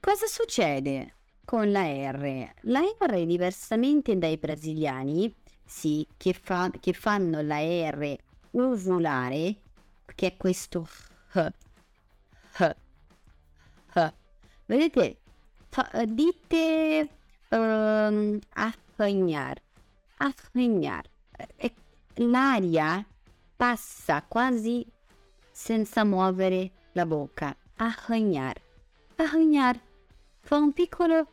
Cosa 0.00 0.26
succede 0.26 1.14
con 1.44 1.70
la 1.70 1.84
R? 1.84 2.52
La 2.62 2.80
R, 2.80 3.24
diversamente 3.24 4.16
dai 4.16 4.36
brasiliani, 4.36 5.34
sì, 5.64 6.06
che, 6.16 6.32
fa, 6.32 6.70
che 6.80 6.92
fanno 6.92 7.40
la 7.40 7.58
R 7.60 8.16
usulare, 8.52 9.56
che 10.14 10.26
è 10.28 10.36
questo 10.36 10.88
H, 11.32 11.50
H, 12.58 12.76
H. 13.94 14.12
Vedete, 14.66 15.18
fa, 15.68 15.90
dite 16.06 17.08
um, 17.50 18.38
affagnar, 18.54 19.60
affagnar. 20.18 21.04
E 21.56 21.74
l'aria 22.16 23.04
passa 23.56 24.22
quasi 24.22 24.86
senza 25.50 26.04
muovere 26.04 26.70
la 26.92 27.06
bocca. 27.06 27.56
Arranhar. 27.76 28.60
Arranhar. 29.16 29.80
Fa 30.40 30.56
un 30.56 30.72
piccolo... 30.72 31.26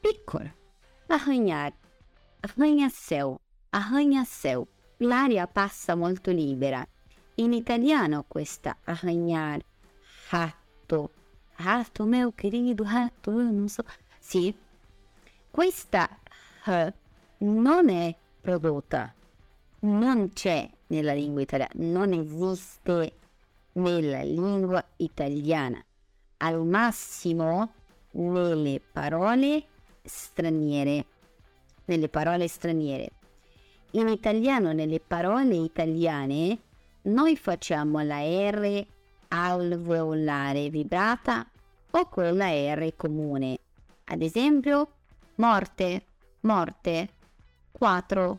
Piccolo. 0.00 0.50
Arranhar. 1.06 1.72
Arranha-céu. 2.40 3.38
Arranha-céu. 3.70 4.66
L'aria 4.98 5.46
passa 5.46 5.94
molto 5.94 6.30
libera. 6.30 6.86
In 7.42 7.52
italiano 7.52 8.24
questa 8.28 8.76
arranhar. 8.84 9.60
Ratto. 10.30 11.10
Ratto, 11.56 12.04
meu 12.04 12.32
querido 12.32 12.84
ratto, 12.84 13.32
io 13.32 13.50
non 13.50 13.68
so... 13.68 13.82
Sì. 14.20 14.54
Questa 15.50 16.08
H 16.62 16.92
non 17.38 17.88
è 17.88 18.14
prodotta. 18.40 19.12
Non 19.80 20.32
c'è 20.32 20.70
nella 20.86 21.14
lingua 21.14 21.40
italiana. 21.42 21.72
Non 21.74 22.12
esiste 22.12 23.12
nella 23.72 24.22
lingua 24.22 24.84
italiana. 24.98 25.84
Al 26.36 26.64
massimo 26.64 27.72
nelle 28.12 28.80
parole 28.80 29.64
straniere. 30.04 31.06
Nelle 31.86 32.08
parole 32.08 32.46
straniere. 32.46 33.10
In 33.94 34.06
italiano, 34.06 34.72
nelle 34.72 35.00
parole 35.00 35.56
italiane, 35.56 36.70
noi 37.04 37.36
facciamo 37.36 38.00
la 38.02 38.20
R 38.20 38.86
alveolare 39.28 40.68
vibrata 40.68 41.44
o 41.90 42.08
con 42.08 42.36
la 42.36 42.50
R 42.50 42.94
comune. 42.96 43.58
Ad 44.04 44.22
esempio, 44.22 44.88
morte, 45.36 46.04
morte, 46.40 47.08
4. 47.72 48.38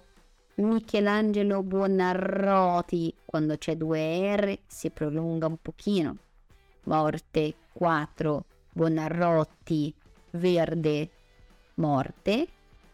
Michelangelo 0.56 1.64
Buonarroti, 1.64 3.14
quando 3.26 3.58
c'è 3.58 3.76
due 3.76 4.36
R 4.36 4.60
si 4.68 4.90
prolunga 4.92 5.48
un 5.48 5.58
pochino. 5.62 6.18
Morte, 6.84 7.56
4. 7.74 8.46
Buonarroti, 8.72 9.94
verde, 10.32 11.10
morte, 11.76 12.48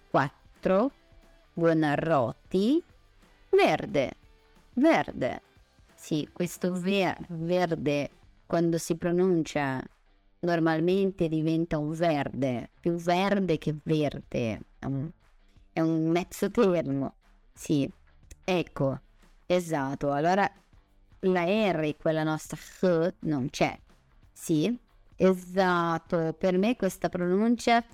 4. 0.09 0.91
Buonarroti, 1.53 2.84
verde, 3.49 4.11
verde. 4.74 5.47
Sì, 6.10 6.28
questo 6.34 6.72
ver- 6.74 7.24
verde 7.28 8.10
quando 8.47 8.80
si 8.80 8.95
pronuncia 8.95 9.80
normalmente 10.39 11.28
diventa 11.28 11.78
un 11.78 11.91
verde, 11.91 12.72
più 12.80 12.95
verde 12.95 13.60
che 13.60 13.76
verde, 13.84 14.60
è 14.80 14.86
un, 14.88 16.10
mezzo 16.10 16.49
termo. 16.49 17.14
Sì, 17.53 17.88
ecco, 18.43 19.01
esatto. 19.45 20.12
Allora 20.12 20.51
la 21.20 21.43
R, 21.43 21.95
quella 21.95 22.24
nostra 22.24 22.57
H, 22.57 23.14
non 23.20 23.51
c'è. 23.51 23.80
Sì, 24.34 24.76
esatto. 25.16 26.34
Per 26.34 26.57
me 26.57 26.76
questa 26.76 27.10
pronuncia 27.10 27.86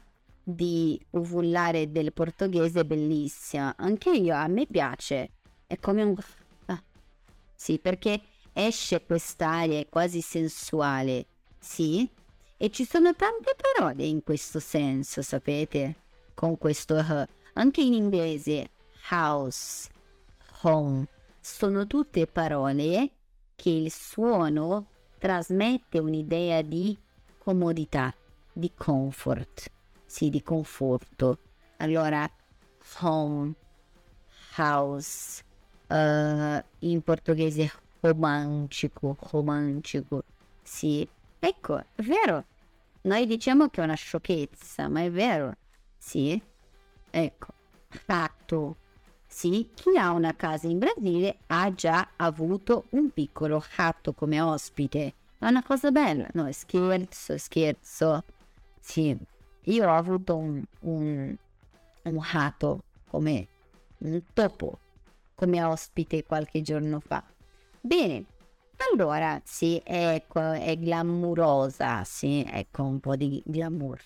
di 0.42 0.98
uvullare 1.10 1.92
del 1.92 2.14
portoghese 2.14 2.80
è 2.80 2.86
bellissima. 2.86 3.76
Anche 3.76 4.12
io, 4.12 4.34
a 4.36 4.48
me 4.48 4.66
piace. 4.68 5.32
È 5.68 5.78
come 5.80 6.04
un... 6.04 6.16
Sì, 7.56 7.80
perché 7.80 8.22
esce 8.54 9.04
quest'aria 9.06 9.86
quasi 9.88 10.22
sensuale. 10.22 11.26
Sì, 11.58 12.08
e 12.58 12.70
ci 12.70 12.86
sono 12.86 13.16
tante 13.16 13.56
parole 13.74 14.06
in 14.06 14.24
questo 14.24 14.60
senso, 14.60 15.22
sapete? 15.22 15.96
Con 16.34 16.58
questo 16.58 16.96
H. 16.96 17.28
Anche 17.54 17.82
in 17.82 17.94
inglese, 17.94 18.70
house, 19.10 19.90
home, 20.62 21.08
sono 21.40 21.88
tutte 21.88 22.28
parole 22.28 23.12
che 23.56 23.70
il 23.70 23.92
suono 23.92 24.88
trasmette 25.18 26.00
un'idea 26.00 26.62
di 26.62 26.98
comodità, 27.38 28.14
di 28.52 28.72
comfort, 28.76 29.72
sì, 30.06 30.30
di 30.30 30.44
conforto. 30.44 31.40
Allora, 31.78 32.30
home, 33.00 33.54
house, 34.58 35.44
uh, 35.88 36.64
in 36.80 37.02
portoghese 37.02 37.72
romantico, 38.00 39.18
romantico, 39.32 40.24
sì. 40.66 41.08
Ecco, 41.40 41.78
è 41.78 42.02
vero. 42.02 42.44
Noi 43.02 43.28
diciamo 43.28 43.70
che 43.70 43.82
è 43.82 43.84
una 43.84 43.94
sciocchezza, 43.94 44.90
ma 44.90 45.04
è 45.04 45.12
vero. 45.12 45.56
Sì. 45.98 46.42
Ecco, 47.12 47.48
fatto. 47.88 48.78
Sì, 49.28 49.70
chi 49.74 49.96
ha 49.98 50.12
una 50.12 50.36
casa 50.36 50.68
in 50.68 50.80
Brasile 50.80 51.38
ha 51.48 51.74
già 51.74 52.10
avuto 52.16 52.86
un 52.92 53.12
piccolo 53.12 53.64
gatto 53.76 54.14
come 54.14 54.42
ospite. 54.42 55.14
È 55.38 55.48
una 55.48 55.64
cosa 55.64 55.92
bella, 55.92 56.28
no? 56.34 56.52
Scherzo, 56.52 57.38
scherzo. 57.38 58.24
Sì, 58.80 59.16
io 59.64 59.88
ho 59.88 59.94
avuto 59.94 60.36
un, 60.36 60.64
un, 60.82 61.36
un 62.04 62.18
gatto 62.32 62.84
come 63.08 63.48
un 64.00 64.22
topo 64.34 64.80
come 65.36 65.62
ospite 65.64 66.24
qualche 66.24 66.62
giorno 66.62 67.00
fa. 67.00 67.24
Bene, 67.82 68.26
allora 68.92 69.40
sì, 69.44 69.80
ecco, 69.84 70.52
è 70.52 70.78
glamurosa, 70.78 72.04
sì, 72.04 72.44
ecco 72.48 72.84
un 72.84 73.00
po' 73.00 73.16
di 73.16 73.42
glamour. 73.46 74.02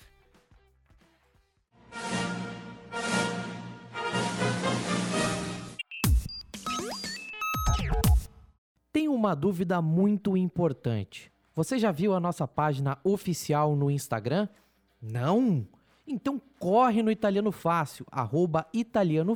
Tem 8.92 9.08
uma 9.08 9.36
dúvida 9.36 9.82
muito 9.82 10.36
importante. 10.36 11.32
Você 11.56 11.78
já 11.78 11.92
viu 11.92 12.14
a 12.14 12.20
nossa 12.20 12.48
página 12.48 12.98
oficial 13.04 13.76
no 13.76 13.92
Instagram? 13.92 14.48
Não? 15.02 15.68
Então 16.08 16.42
corre 16.58 17.04
no 17.04 17.12
Italiano 17.12 17.52
Fácil, 17.52 18.06
arroba 18.12 18.68
Italiano 18.74 19.36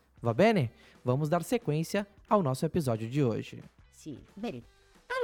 Va 0.21 0.33
bene? 0.33 0.71
Vamos 1.03 1.29
dar 1.29 1.43
sequência 1.43 2.05
ao 2.27 2.41
nosso 2.43 2.65
episódio 2.65 3.09
de 3.09 3.23
hoje. 3.23 3.63
Sì, 3.89 4.17
bene. 4.35 4.61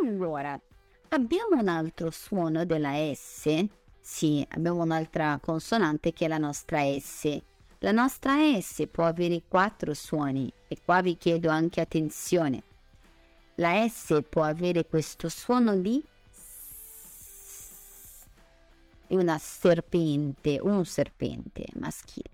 Allora, 0.02 0.60
abbiamo 1.10 1.60
un 1.60 1.68
altro 1.68 2.10
suono 2.12 2.66
della 2.66 2.94
S. 3.14 3.66
Sì, 4.02 4.46
abbiamo 4.50 4.82
un'altra 4.82 5.40
consonante 5.42 6.14
che 6.14 6.26
è 6.26 6.28
la 6.28 6.38
nostra 6.40 6.80
S. 7.00 7.40
La 7.80 7.92
nostra 7.92 8.38
S 8.60 8.88
può 8.92 9.06
avere 9.06 9.44
quattro 9.48 9.94
suoni 9.94 10.52
e 10.68 10.78
qua 10.84 11.02
vi 11.02 11.16
chiedo 11.16 11.50
anche 11.50 11.80
attenzione. 11.80 12.64
la 13.60 13.88
S 13.88 14.22
può 14.30 14.44
avere 14.44 14.86
questo 14.86 15.30
suono 15.30 15.76
di 15.76 16.04
S. 16.32 18.26
È 19.08 19.16
una 19.16 19.38
serpente, 19.38 20.60
un 20.62 20.86
serpente 20.86 21.66
maschile, 21.80 22.30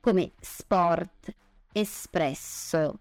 come 0.00 0.32
sport, 0.40 1.34
espresso. 1.80 3.00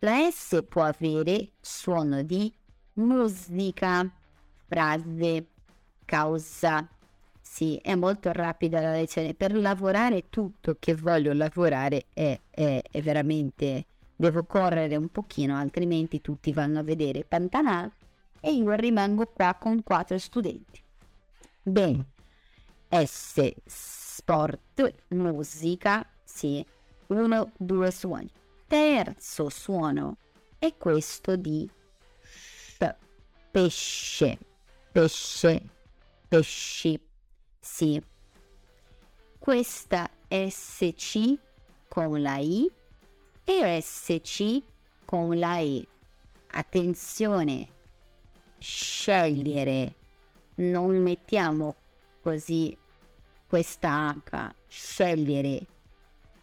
La 0.00 0.30
S 0.30 0.64
può 0.68 0.82
avere 0.82 1.50
suono 1.60 2.22
di 2.22 2.52
musica, 2.94 4.10
frase, 4.66 5.46
causa. 6.04 6.88
Sì, 7.40 7.76
è 7.76 7.94
molto 7.94 8.30
rapida 8.32 8.80
la 8.80 8.92
lezione. 8.92 9.34
Per 9.34 9.56
lavorare 9.56 10.28
tutto 10.28 10.76
che 10.78 10.94
voglio 10.94 11.32
lavorare 11.32 12.06
è, 12.12 12.38
è, 12.50 12.82
è 12.90 13.02
veramente... 13.02 13.86
Devo 14.20 14.42
correre 14.42 14.96
un 14.96 15.12
pochino, 15.12 15.56
altrimenti 15.56 16.20
tutti 16.20 16.52
vanno 16.52 16.80
a 16.80 16.82
vedere 16.82 17.22
Pantanal 17.22 17.88
e 18.40 18.52
io 18.52 18.72
rimango 18.72 19.26
qua 19.26 19.56
con 19.56 19.84
quattro 19.84 20.18
studenti. 20.18 20.82
Bene. 21.62 22.04
S, 22.88 23.52
sport, 23.64 24.94
musica, 25.10 26.04
sì, 26.24 26.66
uno, 27.08 27.52
due 27.56 27.90
suoni. 27.90 28.30
Terzo 28.66 29.48
suono 29.48 30.16
è 30.58 30.74
questo 30.76 31.36
di 31.36 31.68
sh, 32.20 32.94
pesce, 33.50 34.38
pesce, 34.92 35.62
pesci, 36.28 37.00
sì. 37.58 38.02
Questa 39.38 40.10
SC 40.28 41.38
con 41.88 42.20
la 42.20 42.36
I 42.36 42.70
e 43.44 43.80
SC 43.80 44.62
con 45.04 45.38
la 45.38 45.58
E. 45.58 45.86
Attenzione, 46.50 47.68
scegliere, 48.58 49.94
non 50.56 51.00
mettiamo 51.00 51.76
così 52.20 52.76
questa 53.46 54.14
H, 54.14 54.54
scegliere 54.66 55.66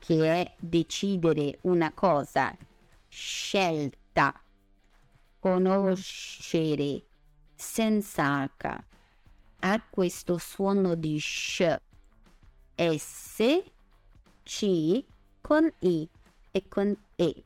che 0.06 0.24
è 0.24 0.56
decidere 0.60 1.58
una 1.62 1.92
cosa, 1.92 2.56
scelta, 3.08 4.40
conoscere, 5.40 7.04
senza 7.56 8.44
H, 8.44 8.84
ha 9.62 9.84
questo 9.90 10.38
suono 10.38 10.94
di 10.94 11.18
sh, 11.20 11.76
S, 12.76 13.64
C 14.44 15.04
con 15.42 15.74
I 15.80 16.08
e 16.52 16.68
con 16.68 16.96
E. 17.16 17.44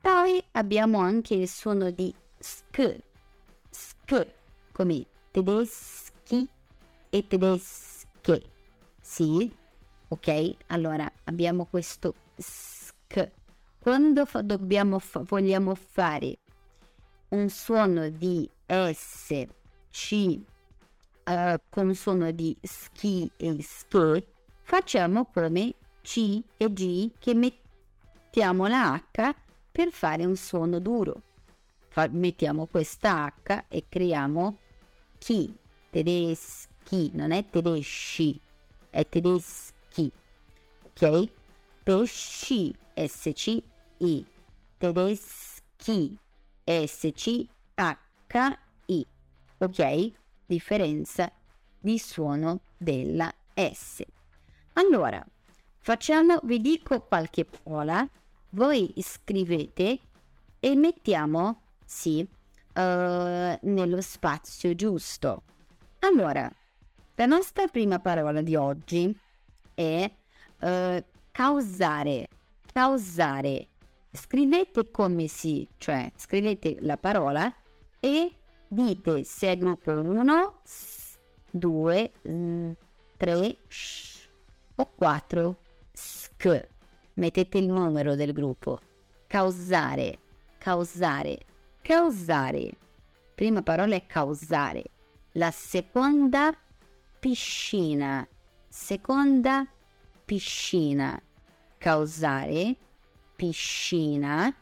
Poi 0.00 0.44
abbiamo 0.50 0.98
anche 0.98 1.34
il 1.34 1.48
suono 1.48 1.92
di 1.92 2.12
sk, 2.38 2.98
sk, 3.70 4.26
come 4.72 5.06
tedeschi 5.30 6.48
e 7.08 7.26
tedesche. 7.28 8.50
Sì, 9.00 9.54
ok? 10.14 10.56
Allora 10.68 11.10
abbiamo 11.24 11.66
questo 11.66 12.14
sk. 12.36 13.30
Quando 13.78 14.24
fa- 14.24 14.42
dobbiamo 14.42 14.98
fa- 14.98 15.20
vogliamo 15.20 15.74
fare 15.74 16.38
un 17.28 17.48
suono 17.48 18.08
di 18.08 18.48
S, 18.66 19.46
C, 19.90 20.40
eh, 21.24 21.60
con 21.68 21.94
suono 21.94 22.30
di 22.30 22.56
ski 22.62 23.30
e 23.36 23.62
ske, 23.62 24.26
facciamo 24.62 25.26
come 25.26 25.74
C 26.00 26.42
e 26.56 26.72
G 26.72 27.10
che 27.18 27.34
mettiamo 27.34 28.66
la 28.66 28.94
H 28.94 29.34
per 29.70 29.90
fare 29.90 30.24
un 30.24 30.36
suono 30.36 30.78
duro. 30.78 31.22
Fa- 31.88 32.08
mettiamo 32.10 32.66
questa 32.66 33.26
H 33.26 33.64
e 33.68 33.84
creiamo 33.88 34.58
chi, 35.18 35.54
tedeschi, 35.90 37.10
non 37.14 37.32
è 37.32 37.48
tedeschi, 37.48 38.40
è 38.90 39.06
tedeschi, 39.08 39.73
ok? 40.94 41.28
Pesci, 41.82 42.74
SC, 42.94 43.62
I, 43.98 44.24
tedeschi, 44.78 46.16
SC, 46.64 47.46
H, 47.74 48.58
I, 48.86 49.06
ok? 49.58 50.12
Differenza 50.46 51.30
di 51.78 51.98
suono 51.98 52.60
della 52.76 53.32
S. 53.54 54.02
Allora, 54.74 55.24
facciamo, 55.78 56.38
vi 56.44 56.60
dico 56.60 57.00
qualche 57.02 57.44
parola, 57.44 58.08
voi 58.50 58.94
scrivete 58.98 59.98
e 60.60 60.74
mettiamo, 60.76 61.62
sì, 61.84 62.26
eh, 62.72 63.58
nello 63.60 64.00
spazio 64.00 64.74
giusto. 64.74 65.42
Allora, 66.00 66.50
la 67.16 67.26
nostra 67.26 67.66
prima 67.66 67.98
parola 67.98 68.40
di 68.40 68.56
oggi 68.56 69.16
è 69.74 70.10
eh, 70.64 71.04
causare, 71.30 72.28
causare. 72.72 73.68
Scrivete 74.10 74.90
come 74.90 75.26
si, 75.26 75.68
cioè 75.76 76.10
scrivete 76.16 76.76
la 76.80 76.96
parola 76.96 77.52
e 78.00 78.32
dite 78.68 79.24
se 79.24 79.50
è 79.50 79.58
gruppo 79.58 79.90
1, 79.90 80.60
2, 81.50 82.12
3 83.16 83.56
o 84.76 84.90
4 84.94 85.56
sk. 85.92 86.68
Mettete 87.14 87.58
il 87.58 87.66
numero 87.66 88.14
del 88.14 88.32
gruppo. 88.32 88.80
Causare, 89.26 90.18
causare, 90.58 91.38
causare. 91.82 92.70
Prima 93.34 93.62
parola 93.62 93.96
è 93.96 94.06
causare. 94.06 94.84
La 95.32 95.50
seconda 95.50 96.56
piscina. 97.18 98.26
Seconda 98.68 99.66
piscina. 100.24 101.20
Causare, 101.78 102.76
piscina, 103.36 104.54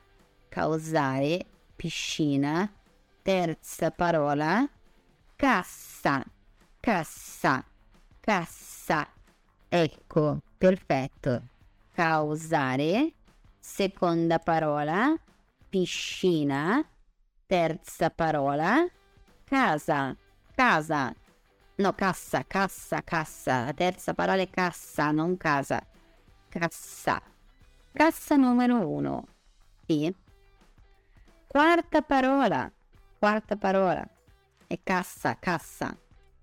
causare, 0.48 1.46
piscina. 1.76 2.70
Terza 3.22 3.90
parola, 3.92 4.68
cassa, 5.36 6.24
cassa, 6.80 7.64
cassa. 8.20 9.08
Ecco, 9.68 10.42
perfetto. 10.58 11.42
Causare. 11.92 13.12
Seconda 13.60 14.40
parola, 14.40 15.16
piscina. 15.68 16.84
Terza 17.46 18.10
parola, 18.10 18.84
casa, 19.44 20.16
casa. 20.54 21.14
No, 21.74 21.94
cassa, 21.94 22.44
cassa, 22.46 23.02
cassa. 23.02 23.64
La 23.64 23.72
terza 23.72 24.12
parola 24.12 24.42
è 24.42 24.50
cassa, 24.50 25.10
non 25.10 25.36
casa. 25.38 25.84
Cassa. 26.48 27.20
Cassa 27.92 28.36
numero 28.36 28.86
uno. 28.86 29.26
Sì. 29.86 30.14
Quarta 31.46 32.02
parola. 32.02 32.70
Quarta 33.18 33.56
parola. 33.56 34.06
È 34.66 34.78
cassa, 34.82 35.36
cassa. 35.38 35.96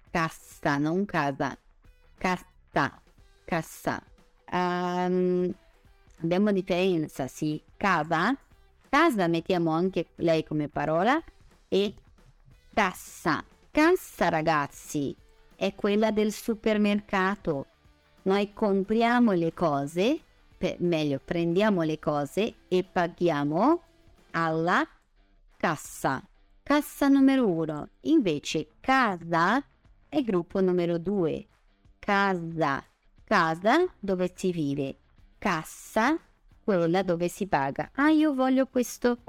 Cassa, 0.10 0.78
non 0.78 1.06
casa. 1.06 1.56
Cassa, 2.18 3.02
cassa. 3.46 4.04
Um, 4.52 5.54
abbiamo 6.22 6.52
differenza, 6.52 7.28
sì. 7.28 7.62
Casa. 7.78 8.36
Casa 8.90 9.28
mettiamo 9.28 9.70
anche 9.70 10.08
lei 10.16 10.44
come 10.44 10.70
parola. 10.70 11.22
E 11.68 11.94
cassa. 12.74 13.44
Cassa, 13.82 14.28
ragazzi, 14.28 15.16
è 15.56 15.74
quella 15.74 16.12
del 16.12 16.34
supermercato. 16.34 17.68
Noi 18.24 18.52
compriamo 18.52 19.32
le 19.32 19.54
cose, 19.54 20.20
per, 20.58 20.76
meglio, 20.82 21.22
prendiamo 21.24 21.84
le 21.84 21.98
cose 21.98 22.56
e 22.68 22.84
paghiamo 22.84 23.82
alla 24.32 24.86
cassa. 25.56 26.22
Cassa 26.62 27.08
numero 27.08 27.48
uno. 27.48 27.88
Invece 28.02 28.72
casa 28.82 29.64
è 30.10 30.22
gruppo 30.24 30.60
numero 30.60 30.98
due. 30.98 31.48
Casa. 32.00 32.84
Casa 33.24 33.86
dove 33.98 34.34
si 34.36 34.52
vive. 34.52 34.98
Cassa 35.38 36.20
quella 36.62 37.02
dove 37.02 37.30
si 37.30 37.48
paga. 37.48 37.92
Ah, 37.94 38.10
io 38.10 38.34
voglio 38.34 38.68
questo, 38.68 39.20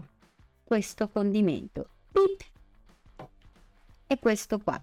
questo 0.64 1.08
condimento. 1.08 1.88
Bip 2.10 2.49
e 4.10 4.18
questo 4.18 4.58
qua. 4.58 4.82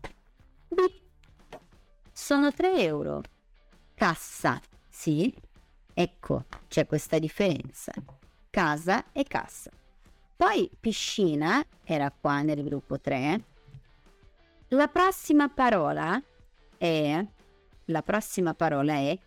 Bip. 0.69 1.59
Sono 2.13 2.53
3 2.53 2.81
euro. 2.81 3.21
Cassa, 3.93 4.57
sì. 4.87 5.35
Ecco, 5.93 6.45
c'è 6.69 6.85
questa 6.85 7.19
differenza. 7.19 7.91
Casa 8.49 9.11
e 9.11 9.25
cassa. 9.25 9.69
Poi 10.33 10.71
piscina 10.79 11.61
era 11.83 12.09
qua 12.09 12.41
nel 12.41 12.63
gruppo 12.63 13.01
3. 13.01 13.43
La 14.69 14.87
prossima 14.87 15.49
parola 15.49 16.23
è 16.77 17.25
la 17.85 18.01
prossima 18.03 18.53
parola 18.53 18.93
è 18.93 19.19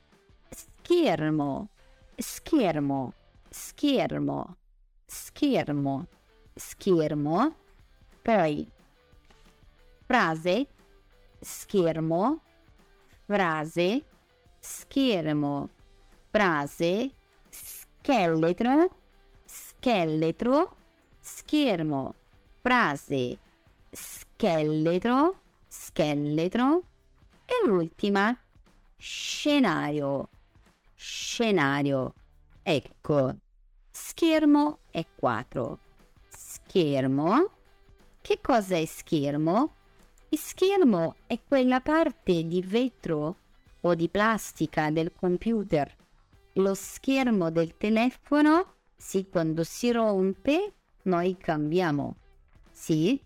schermo. 0.48 1.68
Schermo. 2.16 3.12
Schermo. 3.51 4.57
Schermo. 5.05 6.07
Schermo 6.55 7.57
Poi 8.22 8.70
frase, 10.11 10.66
schermo, 11.40 12.40
frase, 13.26 14.04
schermo, 14.58 15.70
frase, 16.32 17.12
scheletro, 17.48 18.90
scheletro, 19.44 20.76
schermo, 21.20 22.14
frase, 22.61 23.38
scheletro, 23.92 25.40
scheletro. 25.68 26.82
E 27.46 27.66
l'ultima. 27.68 28.36
Scenario, 28.96 30.28
scenario. 30.96 32.14
Ecco, 32.64 33.36
schermo 33.92 34.80
è 34.90 35.06
4. 35.14 35.78
Schermo. 36.26 37.50
Che 38.20 38.40
cosa 38.40 38.76
è 38.76 38.84
schermo? 38.84 39.78
Schermo 40.37 41.16
è 41.26 41.39
quella 41.47 41.81
parte 41.81 42.45
di 42.45 42.62
vetro 42.62 43.37
o 43.81 43.95
di 43.95 44.09
plastica 44.09 44.91
del 44.91 45.12
computer. 45.12 45.97
Lo 46.55 46.74
schermo 46.74 47.51
del 47.51 47.76
telefono, 47.76 48.74
sì, 48.97 49.28
quando 49.28 49.64
si 49.64 49.91
rompe, 49.91 50.74
noi 51.03 51.37
cambiamo. 51.37 52.16
Sì, 52.70 53.20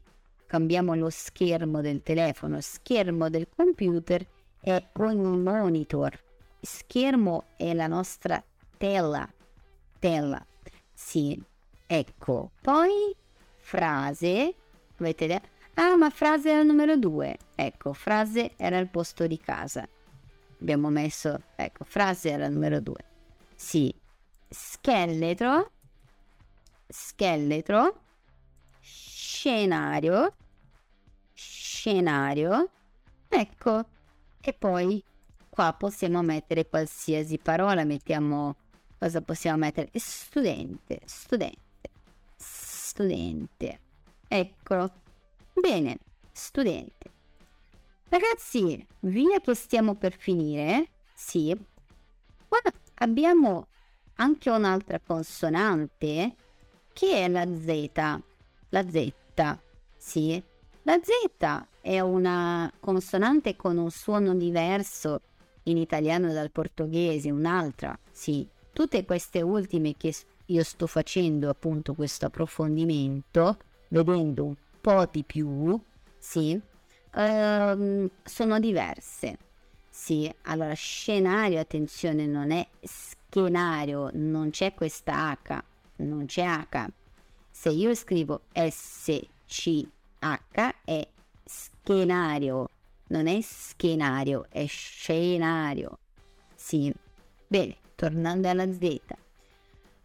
cambiamo 0.47 0.95
lo 0.95 1.11
schermo 1.11 1.81
del 1.81 2.03
telefono. 2.03 2.61
Schermo 2.61 3.29
del 3.29 3.49
computer 3.55 4.27
è 4.61 4.83
un 4.95 5.43
monitor. 5.43 6.19
Schermo 6.61 7.45
è 7.57 7.75
la 7.75 7.87
nostra 7.87 8.43
tela. 8.79 9.29
Tela. 9.99 10.45
Sì, 10.93 11.43
ecco. 11.87 12.53
Poi 12.61 13.15
frase. 13.57 14.55
Vedete? 14.97 15.43
Ah, 15.75 15.97
ma 15.97 16.11
frase 16.11 16.51
era 16.51 16.61
il 16.61 16.67
numero 16.67 16.97
due. 16.97 17.37
Ecco, 17.55 17.93
frase 17.93 18.53
era 18.57 18.79
il 18.79 18.89
posto 18.89 19.27
di 19.27 19.39
casa. 19.39 19.87
Abbiamo 20.61 20.89
messo, 20.89 21.41
ecco, 21.57 21.85
frase 21.85 22.31
era 22.31 22.47
il 22.47 22.53
numero 22.53 22.81
due. 22.81 23.05
Sì, 23.55 23.93
scheletro, 24.49 25.71
scheletro, 26.87 28.01
scenario, 28.81 30.35
scenario, 31.33 32.71
ecco, 33.29 33.85
e 34.41 34.53
poi 34.55 35.03
qua 35.49 35.75
possiamo 35.75 36.23
mettere 36.23 36.69
qualsiasi 36.69 37.39
parola, 37.39 37.85
mettiamo, 37.85 38.57
cosa 38.99 39.21
possiamo 39.21 39.59
mettere? 39.59 39.91
Studente, 39.95 41.01
studente, 41.05 41.91
studente, 42.37 43.81
eccolo, 44.29 44.93
bene, 45.61 45.99
studente. 46.33 47.13
Ragazzi, 48.09 48.87
via 49.01 49.41
che 49.41 49.55
stiamo 49.55 49.95
per 49.97 50.17
finire, 50.17 50.89
sì, 51.15 51.57
qua 52.47 52.61
abbiamo 52.97 53.67
anche 54.17 54.51
un'altra 54.51 55.01
consonante 55.01 56.37
che 56.93 57.25
è 57.25 57.29
la 57.29 57.45
Z. 57.45 58.23
La 58.69 58.89
Z, 58.89 59.13
sì. 59.97 60.43
La 60.83 61.01
Z 61.03 61.67
è 61.81 62.01
una 62.01 62.71
consonante 62.79 63.57
con 63.57 63.79
un 63.79 63.91
suono 63.91 64.35
diverso 64.35 65.23
in 65.65 65.79
italiano 65.79 66.33
dal 66.33 66.51
portoghese, 66.51 67.31
un'altra, 67.31 67.99
sì. 68.11 68.47
Tutte 68.73 69.05
queste 69.05 69.41
ultime 69.41 69.97
che 69.97 70.15
io 70.47 70.63
sto 70.63 70.87
facendo 70.87 71.49
appunto 71.49 71.95
questo 71.95 72.27
approfondimento, 72.27 73.59
vedendo 73.89 74.45
un 74.45 74.55
po' 74.85 75.09
di 75.11 75.25
più, 75.25 75.81
sì, 76.19 76.61
ehm, 77.15 78.11
sono 78.23 78.61
diverse. 78.61 79.39
Sì, 79.89 80.31
allora 80.43 80.75
scenario, 80.75 81.59
attenzione, 81.59 82.27
non 82.27 82.51
è 82.51 82.69
schenario, 82.83 84.11
non 84.13 84.51
c'è 84.51 84.75
questa 84.75 85.33
H, 85.43 85.65
non 85.97 86.27
c'è 86.27 86.45
H. 86.45 86.87
Se 87.51 87.71
io 87.71 87.95
scrivo 87.95 88.43
SCH 88.53 89.89
è 90.85 91.09
schenario, 91.47 92.69
non 93.07 93.27
è 93.27 93.41
schenario, 93.41 94.45
è 94.51 94.67
scenario. 94.67 95.99
Sì, 96.55 96.93
bene, 97.47 97.75
tornando 97.95 98.51
alla 98.51 98.71
Z. 98.71 99.01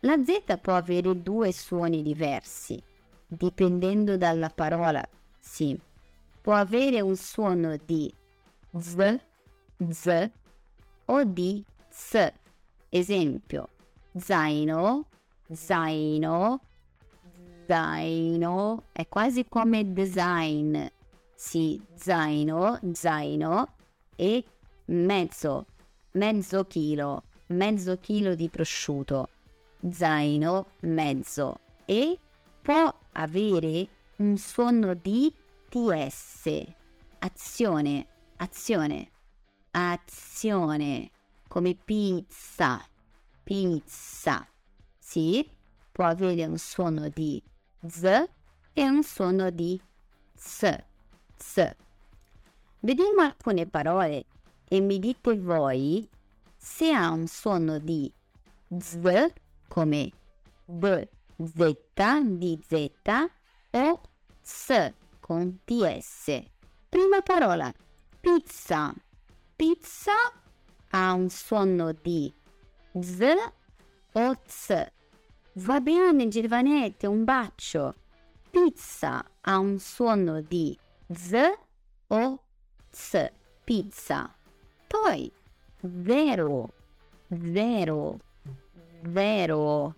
La 0.02 0.24
Z 0.24 0.58
può 0.62 0.76
avere 0.76 1.22
due 1.22 1.52
suoni 1.52 2.02
diversi, 2.02 2.82
dipendendo 3.30 4.18
dalla 4.18 4.50
parola. 4.50 5.08
Sì, 5.40 5.80
può 6.42 6.54
avere 6.54 7.00
un 7.00 7.16
suono 7.16 7.78
di 7.86 8.12
Z, 8.78 9.20
Z 9.90 10.32
o 11.06 11.24
di 11.24 11.64
S. 11.90 12.34
Esempio, 12.90 13.70
zaino, 14.18 15.06
zaino, 15.52 16.60
zaino, 17.68 18.84
è 18.92 19.08
quasi 19.08 19.46
come 19.48 19.94
design. 19.94 20.86
Sì, 21.36 21.80
zaino, 21.94 22.80
zaino 22.92 23.76
e 24.16 24.44
mezzo, 24.86 25.66
mezzo 26.12 26.66
chilo, 26.66 27.24
mezzo 27.48 27.98
chilo 28.00 28.34
di 28.36 28.50
prosciutto, 28.50 29.30
zaino, 29.90 30.66
mezzo 30.82 31.60
e 31.86 32.20
può 32.62 32.94
avere 33.22 33.88
un 34.18 34.38
suono 34.38 34.94
di 34.94 35.34
TS, 35.70 36.66
azione, 37.20 38.08
azione, 38.38 39.12
azione, 39.72 41.12
come 41.48 41.76
pizza, 41.76 42.82
pizza, 43.44 44.48
sì, 44.98 45.48
può 45.92 46.06
avere 46.06 46.46
un 46.46 46.58
suono 46.58 47.10
di 47.10 47.42
Z 47.86 48.04
e 48.74 48.84
un 48.84 49.04
suono 49.04 49.50
di 49.50 49.80
S, 50.36 50.78
S. 51.36 51.76
Vediamo 52.80 53.22
alcune 53.22 53.66
parole 53.66 54.26
e 54.68 54.80
mi 54.80 55.00
dite 55.00 55.38
voi 55.38 56.08
se 56.56 56.92
ha 56.92 57.10
un 57.10 57.28
suono 57.28 57.80
di 57.80 58.12
Z 58.78 59.34
come 59.68 60.12
B, 60.66 61.08
Z, 61.42 61.76
di 62.38 62.60
Z 62.68 62.92
o 63.72 64.02
S 64.42 64.94
con 65.20 65.60
TS. 65.64 66.44
Prima 66.90 67.22
parola, 67.22 67.74
pizza. 68.20 68.94
Pizza 69.56 70.12
ha 70.90 71.14
un 71.14 71.30
suono 71.30 71.94
di 71.94 72.34
Z 73.00 73.52
o 74.14 74.38
Z. 74.46 74.92
Va 75.54 75.80
bene, 75.80 76.28
Giovanette, 76.28 77.08
un 77.08 77.24
bacio. 77.24 77.96
Pizza 78.50 79.24
ha 79.42 79.60
un 79.60 79.80
suono 79.80 80.42
di 80.42 80.78
Z 81.08 81.58
o 82.08 82.44
Z. 82.90 83.32
Pizza. 83.64 84.36
Poi, 84.88 85.32
zero, 86.04 86.74
zero, 87.30 88.20
zero, 89.14 89.96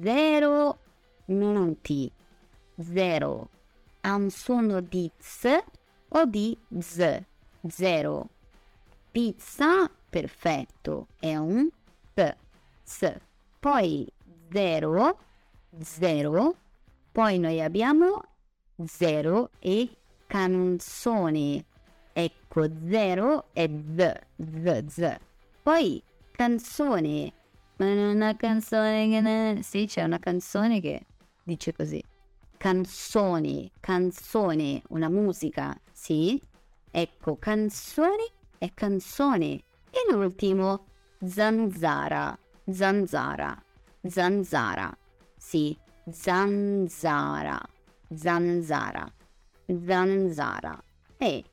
zero 0.00 0.78
minuti. 1.26 2.10
Zero. 2.80 3.48
Ha 4.02 4.14
un 4.14 4.30
suono 4.30 4.80
di 4.80 5.10
Z 5.18 5.64
o 6.08 6.24
di 6.24 6.56
Z. 6.78 7.22
Zero. 7.68 8.28
Pizza, 9.10 9.90
perfetto, 10.10 11.06
è 11.18 11.36
un 11.36 11.68
P. 12.12 12.36
S. 12.82 13.18
Poi 13.58 14.06
0, 14.52 15.18
0, 15.80 16.56
poi 17.10 17.38
noi 17.38 17.60
abbiamo 17.60 18.22
0 18.84 19.50
e 19.58 19.88
canzone. 20.26 21.64
Ecco, 22.12 22.68
0 22.88 23.44
è 23.52 23.68
z, 23.68 24.12
z, 24.36 24.84
z. 24.86 25.16
Poi 25.62 26.02
canzone. 26.30 27.32
Ma 27.76 27.86
è 27.86 28.10
una 28.10 28.36
canzone 28.36 29.08
che... 29.08 29.20
Ne... 29.20 29.60
Sì, 29.62 29.86
c'è 29.86 30.02
una 30.02 30.18
canzone 30.18 30.80
che 30.80 31.06
dice 31.42 31.72
così. 31.72 32.02
Canzone, 32.56 33.70
canzone, 33.80 34.82
una 34.88 35.08
musica, 35.08 35.78
sì? 35.92 36.40
Ecco, 36.90 37.36
canzone 37.36 38.26
e 38.58 38.72
canzone. 38.72 39.62
E 39.90 40.10
l'ultimo, 40.10 40.86
zanzara, 41.24 42.38
zanzara 42.70 43.62
zanzara. 44.08 44.96
Sì, 45.36 45.76
zanzara, 46.10 47.60
zanzara, 48.14 49.12
zanzara. 49.66 50.82
E 51.18 51.44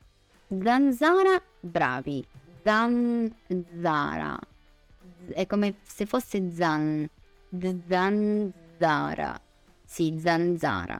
zanzara, 0.47 1.41
bravi, 1.59 2.25
zanzara. 2.63 4.39
È 5.27 5.45
come 5.47 5.75
se 5.83 6.05
fosse 6.05 6.51
zan, 6.51 7.09
zanzara. 7.87 9.39
Sì, 9.85 10.17
zanzara. 10.19 10.99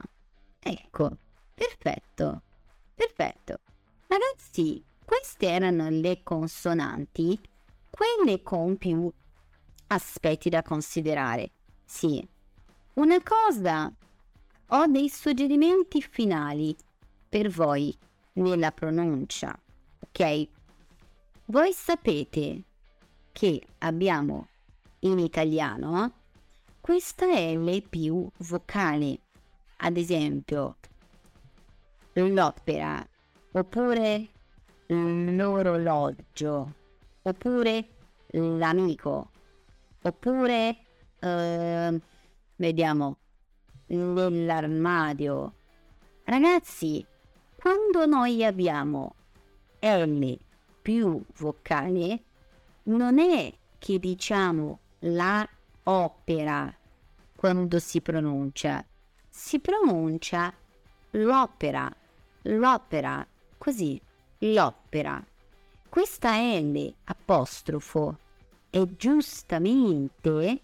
Ecco, 0.60 1.18
Perfetto, 1.54 2.42
perfetto. 2.94 3.60
Ragazzi, 4.08 4.82
queste 5.04 5.46
erano 5.48 5.88
le 5.88 6.22
consonanti, 6.24 7.38
quelle 7.88 8.42
con 8.42 8.76
più 8.76 9.10
aspetti 9.88 10.48
da 10.48 10.62
considerare. 10.62 11.52
Sì, 11.84 12.26
una 12.94 13.22
cosa, 13.22 13.92
ho 14.68 14.86
dei 14.86 15.08
suggerimenti 15.08 16.02
finali 16.02 16.76
per 17.28 17.48
voi 17.50 17.96
nella 18.32 18.72
pronuncia, 18.72 19.56
ok? 20.00 20.48
Voi 21.46 21.72
sapete 21.72 22.62
che 23.34 23.60
abbiamo 23.78 24.46
in 25.00 25.18
italiano 25.18 26.12
questa 26.80 27.26
L 27.26 27.82
più 27.90 28.30
vocale, 28.38 29.18
ad 29.78 29.96
esempio 29.96 30.76
l'opera, 32.12 33.04
oppure 33.50 34.28
l'orologio, 34.86 36.74
oppure 37.22 37.88
l'amico, 38.28 39.30
oppure, 40.02 40.76
eh, 41.18 42.00
vediamo, 42.54 43.16
nell'armadio. 43.86 45.54
Ragazzi, 46.22 47.04
quando 47.56 48.06
noi 48.06 48.44
abbiamo 48.44 49.16
L 49.80 50.38
più 50.80 51.20
vocale, 51.38 52.22
non 52.84 53.18
è 53.18 53.52
che 53.78 53.98
diciamo 53.98 54.78
la 55.00 55.48
opera 55.84 56.74
quando 57.36 57.78
si 57.78 58.00
pronuncia, 58.00 58.84
si 59.28 59.60
pronuncia 59.60 60.52
l'opera, 61.10 61.94
l'opera, 62.42 63.26
così, 63.58 64.00
l'opera. 64.38 65.24
Questa 65.88 66.36
L 66.38 66.94
apostrofo 67.04 68.18
è 68.70 68.82
giustamente, 68.96 70.62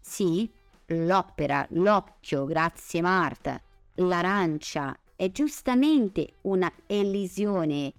sì, 0.00 0.50
l'opera, 0.86 1.66
l'occhio, 1.70 2.44
grazie 2.46 3.00
Marta, 3.00 3.60
l'arancia, 3.94 4.98
è 5.14 5.30
giustamente 5.30 6.34
una 6.42 6.72
elisione, 6.86 7.92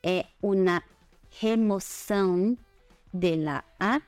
è 0.00 0.24
una 0.40 0.82
emozione 1.40 2.56
della 3.14 3.62
A 3.76 4.00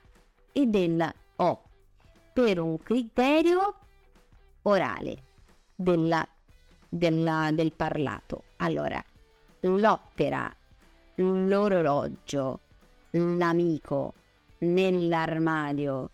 e 0.50 0.66
della 0.66 1.12
O 1.36 1.62
per 2.32 2.58
un 2.58 2.78
criterio 2.78 3.74
orale 4.62 5.22
della, 5.74 6.26
della, 6.88 7.50
del 7.52 7.72
parlato. 7.72 8.44
Allora, 8.56 9.02
l'opera, 9.60 10.50
l'orologio, 11.16 12.60
l'amico, 13.10 14.14
nell'armadio. 14.60 16.10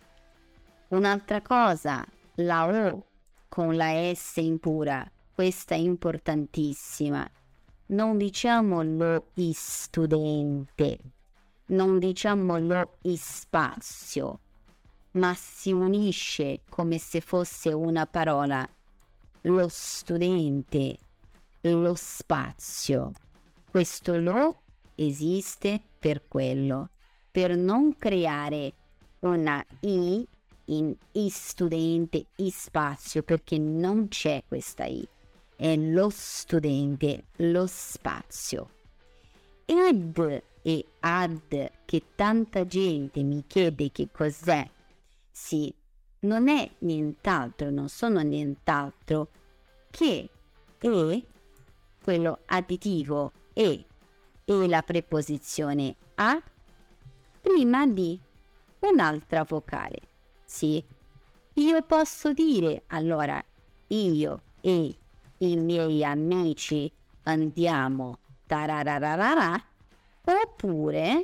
Un'altra 0.89 1.41
cosa, 1.43 2.05
la 2.37 2.67
O 2.67 3.05
con 3.49 3.77
la 3.77 4.13
S 4.13 4.37
impura, 4.37 5.09
questa 5.33 5.77
è 5.77 5.79
importantissima. 5.79 7.29
Non 7.87 8.19
diciamo 8.19 8.83
lo 8.83 9.27
studente, 9.53 10.99
non 11.71 11.99
diciamo 11.99 12.59
lo 12.59 12.97
spazio, 13.17 14.41
ma 15.13 15.35
si 15.35 15.73
unisce 15.73 16.61
come 16.69 16.99
se 16.99 17.21
fosse 17.21 17.73
una 17.73 18.07
parola. 18.07 18.69
Lo 19.43 19.69
studente, 19.69 20.99
lo 21.63 21.95
spazio. 21.95 23.13
Questo 23.71 24.19
lo 24.19 24.63
esiste 24.95 25.81
per 25.99 26.27
quello, 26.27 26.91
per 27.31 27.57
non 27.57 27.97
creare 27.97 28.75
una 29.21 29.65
I 29.81 30.27
in 30.67 30.95
I 31.13 31.31
studente, 31.31 32.27
I 32.37 32.51
spazio, 32.51 33.23
perché 33.23 33.59
non 33.59 34.09
c'è 34.09 34.43
questa 34.47 34.85
I. 34.85 35.07
È 35.57 35.77
lo 35.77 36.11
studente, 36.11 37.25
lo 37.37 37.67
spazio. 37.67 38.71
Ed 39.65 40.43
e 40.63 40.85
ad 41.01 41.71
che 41.85 42.03
tanta 42.15 42.67
gente 42.67 43.23
mi 43.23 43.45
chiede 43.47 43.91
che 43.91 44.09
cos'è. 44.13 44.69
Sì, 45.31 45.73
non 46.21 46.49
è 46.49 46.71
nient'altro, 46.79 47.71
non 47.71 47.89
sono 47.89 48.21
nient'altro 48.21 49.29
che 49.91 50.29
e, 50.79 51.27
quello 52.03 52.39
additivo 52.47 53.33
e, 53.53 53.85
e 54.45 54.69
la 54.69 54.83
preposizione 54.83 55.97
a 56.17 56.41
prima 57.41 57.87
di 57.87 58.19
un'altra 58.81 59.45
vocale. 59.45 60.01
Sì, 60.45 60.83
io 61.55 61.83
posso 61.83 62.33
dire 62.33 62.83
allora 62.89 63.43
io 63.89 64.43
e 64.61 64.95
i 65.39 65.57
miei 65.57 66.05
amici 66.05 66.91
andiamo 67.25 68.19
tararararara 68.47 69.70
oppure 70.31 71.23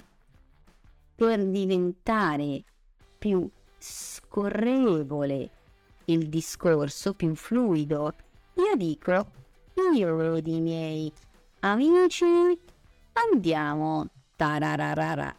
per 1.14 1.44
diventare 1.46 2.62
più 3.18 3.48
scorrevole 3.78 5.50
il 6.06 6.28
discorso, 6.28 7.14
più 7.14 7.34
fluido, 7.34 8.14
io 8.54 8.76
dico 8.76 9.44
io 9.94 10.34
ed 10.34 10.46
i 10.46 10.60
miei 10.60 11.12
amici 11.60 12.24
andiamo 13.12 14.08
tarararara, 14.36 15.34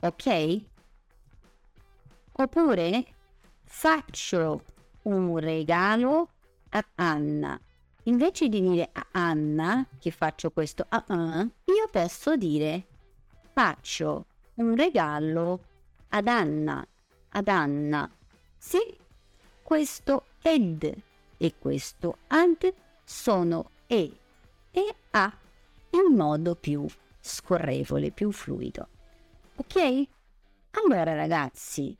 ok? 0.00 0.60
Oppure 2.32 3.06
faccio 3.64 4.62
un 5.02 5.38
regalo 5.38 6.30
a 6.70 6.84
Anna. 6.96 7.58
Invece 8.04 8.48
di 8.48 8.60
dire 8.60 8.90
a 8.92 9.06
Anna 9.12 9.86
che 9.98 10.10
faccio 10.10 10.50
questo 10.50 10.86
uh 10.90 11.12
uh, 11.12 11.50
io 11.64 11.88
posso 11.90 12.36
dire 12.36 12.86
faccio 13.56 14.26
un 14.56 14.76
regalo 14.76 15.60
ad 16.08 16.26
Anna, 16.26 16.86
ad 17.30 17.48
Anna. 17.48 18.06
Sì, 18.58 18.78
questo 19.62 20.26
ed 20.42 20.94
e 21.38 21.54
questo 21.58 22.18
ad 22.26 22.74
sono 23.02 23.70
e 23.86 24.14
e 24.70 24.94
a 25.12 25.32
in 25.92 26.14
modo 26.14 26.54
più 26.54 26.84
scorrevole, 27.18 28.10
più 28.10 28.30
fluido. 28.30 28.88
Ok? 29.56 30.06
Allora 30.72 31.14
ragazzi, 31.14 31.96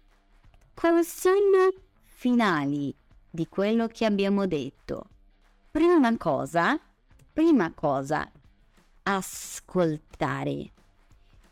consigli 0.75 1.75
finali 2.05 2.95
di 3.31 3.49
quello 3.49 3.87
che 3.87 4.05
abbiamo 4.05 4.47
detto. 4.47 5.09
Prima 5.71 6.15
cosa, 6.19 6.79
prima 7.33 7.73
cosa, 7.73 8.31
ascoltare. 9.05 10.75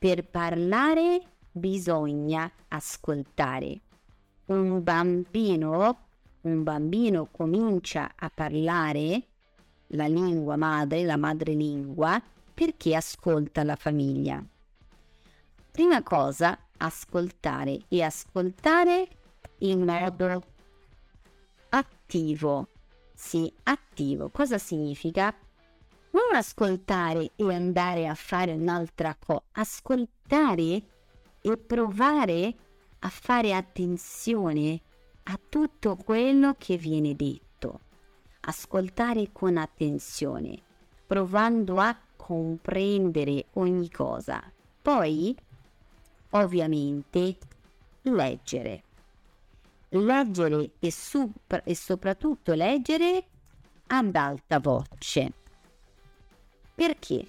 Per 0.04 0.22
parlare 0.22 1.18
bisogna 1.50 2.52
ascoltare. 2.68 3.80
Un 4.44 4.82
bambino, 4.82 5.98
un 6.42 6.62
bambino 6.62 7.28
comincia 7.30 8.12
a 8.14 8.28
parlare 8.28 9.22
la 9.86 10.06
lingua 10.06 10.56
madre, 10.56 11.04
la 11.04 11.16
madrelingua, 11.16 12.22
perché 12.52 12.94
ascolta 12.94 13.64
la 13.64 13.76
famiglia. 13.76 14.44
Prima 15.70 16.02
cosa, 16.02 16.58
ascoltare 16.76 17.84
e 17.88 18.02
ascoltare 18.02 19.08
in 19.60 19.84
modo 19.86 20.42
attivo. 21.70 22.68
Sì, 23.14 23.50
attivo. 23.62 24.28
Cosa 24.28 24.58
significa? 24.58 25.34
Non 26.14 26.34
ascoltare 26.36 27.32
e 27.34 27.52
andare 27.52 28.06
a 28.06 28.14
fare 28.14 28.52
un'altra 28.52 29.16
cosa, 29.18 29.42
ascoltare 29.52 30.82
e 31.40 31.56
provare 31.56 32.54
a 33.00 33.08
fare 33.08 33.52
attenzione 33.52 34.80
a 35.24 35.38
tutto 35.48 35.96
quello 35.96 36.54
che 36.56 36.76
viene 36.76 37.16
detto, 37.16 37.80
ascoltare 38.42 39.30
con 39.32 39.56
attenzione, 39.56 40.56
provando 41.04 41.78
a 41.78 41.98
comprendere 42.16 43.46
ogni 43.54 43.90
cosa. 43.90 44.40
Poi, 44.80 45.36
ovviamente, 46.30 47.36
leggere. 48.02 48.82
Leggere 49.88 50.70
e, 50.78 50.92
sopra- 50.92 51.62
e 51.64 51.74
soprattutto 51.74 52.54
leggere 52.54 53.24
ad 53.88 54.14
alta 54.14 54.60
voce. 54.60 55.42
Perché? 56.74 57.26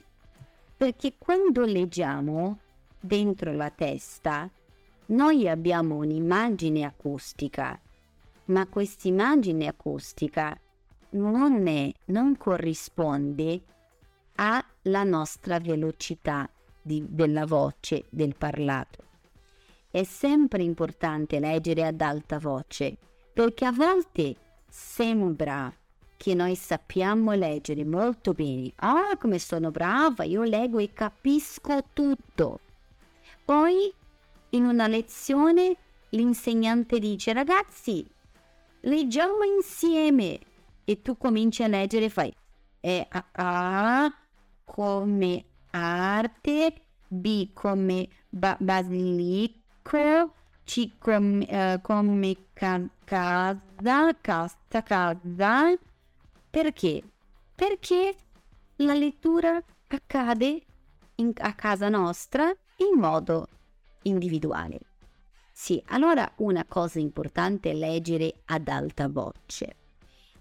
Perché 0.76 1.14
quando 1.18 1.64
leggiamo 1.66 2.60
dentro 3.00 3.54
la 3.54 3.70
testa, 3.70 4.50
noi 5.08 5.48
abbiamo 5.48 5.96
un'immagine 5.98 6.84
acustica, 6.84 7.80
ma 8.46 8.66
quest'immagine 8.68 9.68
acustica 9.68 10.60
non, 11.12 11.68
è, 11.68 11.92
non 12.06 12.36
corrisponde 12.38 13.62
alla 14.36 15.04
nostra 15.04 15.60
velocità 15.60 16.50
di- 16.82 17.06
della 17.08 17.46
voce, 17.46 18.06
del 18.10 18.36
parlato. 18.36 19.04
È 19.90 20.04
sempre 20.04 20.64
importante 20.64 21.40
leggere 21.40 21.86
ad 21.86 22.02
alta 22.02 22.40
voce 22.40 22.98
perché 23.32 23.66
a 23.66 23.72
volte 23.72 24.36
sembra 24.68 25.74
che 26.18 26.34
noi 26.34 26.56
sappiamo 26.56 27.34
leggere 27.34 27.84
molto 27.84 28.34
bene. 28.34 28.72
Ah, 28.78 29.18
come 29.20 29.40
sono 29.40 29.72
brava, 29.72 30.24
io 30.24 30.44
leggo 30.44 30.80
e 30.80 30.92
capisco 30.94 31.84
tutto. 31.94 32.60
Poi 33.44 33.94
in 34.52 34.66
una 34.66 34.88
lezione 34.88 35.76
l'insegnante 36.10 37.00
dice 37.00 37.34
ragazzi, 37.34 38.06
leggiamo 38.82 39.44
insieme 39.44 40.40
e 40.84 41.02
tu 41.02 41.18
cominci 41.18 41.64
a 41.64 41.68
leggere 41.68 42.06
e 42.06 42.10
fai 42.10 42.34
e 42.80 43.08
a, 43.10 43.26
a 43.32 44.14
come 44.64 45.44
arte, 45.72 46.74
B 47.08 47.52
come 47.54 48.08
ba- 48.30 48.58
basilico, 48.60 50.34
C 50.64 50.92
come, 51.00 51.48
eh, 51.48 51.80
come 51.82 52.36
ca- 52.54 52.88
casa, 53.04 54.16
casta, 54.22 54.84
casa. 54.84 55.74
Perché? 56.56 57.04
Perché 57.54 58.16
la 58.78 58.94
lettura 58.94 59.62
accade 59.88 60.62
in- 61.16 61.34
a 61.40 61.54
casa 61.54 61.90
nostra 61.90 62.46
in 62.78 62.98
modo 62.98 63.50
individuale. 64.04 64.80
Sì, 65.52 65.84
allora 65.88 66.32
una 66.38 66.64
cosa 66.64 67.00
importante 67.00 67.72
è 67.72 67.74
leggere 67.74 68.36
ad 68.46 68.70
alta 68.70 69.10
voce. 69.10 69.76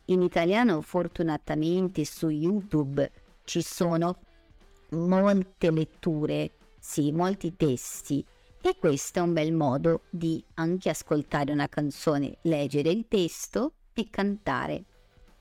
In 0.05 0.23
italiano 0.23 0.83
fortunatamente 0.83 2.05
su 2.05 2.29
YouTube 2.29 3.11
ci 3.43 3.61
sono 3.61 4.17
molte 4.91 5.73
letture, 5.73 6.53
sì, 6.79 7.11
molti 7.11 7.57
testi 7.57 8.25
e 8.61 8.77
questo 8.79 9.19
è 9.19 9.23
un 9.23 9.33
bel 9.33 9.53
modo 9.53 10.03
di 10.11 10.41
anche 10.55 10.91
ascoltare 10.91 11.51
una 11.51 11.69
canzone, 11.69 12.37
leggere 12.43 12.91
il 12.91 13.07
testo 13.09 13.73
e 13.93 14.09
cantare. 14.11 14.85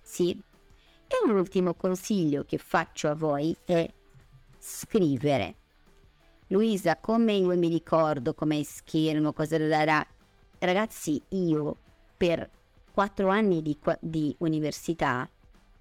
Sì. 0.02 0.52
E 1.14 1.30
un 1.30 1.38
ultimo 1.38 1.76
consiglio 1.76 2.44
che 2.44 2.58
faccio 2.58 3.08
a 3.08 3.14
voi 3.14 3.56
è 3.66 3.88
scrivere. 4.58 5.56
Luisa, 6.48 6.98
come 6.98 7.34
io 7.34 7.56
mi 7.56 7.68
ricordo 7.68 8.34
come 8.34 8.64
schermo, 8.64 9.32
cosa 9.32 9.60
da 9.60 10.08
Ragazzi, 10.58 11.22
io 11.30 11.78
per 12.18 12.50
quattro 12.92 13.28
anni 13.28 13.62
di, 13.62 13.78
di 14.00 14.36
università, 14.40 15.30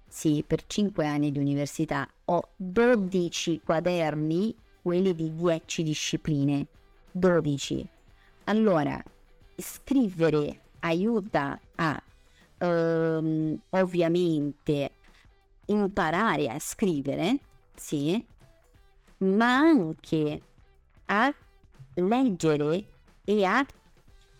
sì, 0.07 0.43
per 0.45 0.67
cinque 0.67 1.07
anni 1.07 1.31
di 1.31 1.39
università, 1.39 2.07
ho 2.25 2.49
12 2.55 3.61
quaderni, 3.65 4.55
quelli 4.83 5.15
di 5.15 5.33
10 5.35 5.81
discipline. 5.81 6.67
12. 7.11 7.89
Allora, 8.43 9.03
scrivere 9.55 10.59
aiuta 10.81 11.59
a 11.73 12.03
um, 12.59 13.59
ovviamente 13.69 14.91
imparare 15.67 16.49
a 16.49 16.59
scrivere, 16.59 17.39
sì, 17.75 18.23
ma 19.17 19.57
anche 19.57 20.41
a 21.05 21.33
leggere 21.95 22.85
e 23.23 23.43
a 23.45 23.65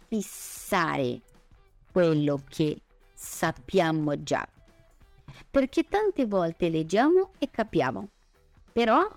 fissare 0.07 1.21
quello 1.91 2.41
che 2.47 2.81
sappiamo 3.13 4.21
già. 4.23 4.47
Perché 5.49 5.83
tante 5.83 6.25
volte 6.25 6.69
leggiamo 6.69 7.31
e 7.37 7.49
capiamo, 7.49 8.09
però 8.71 9.07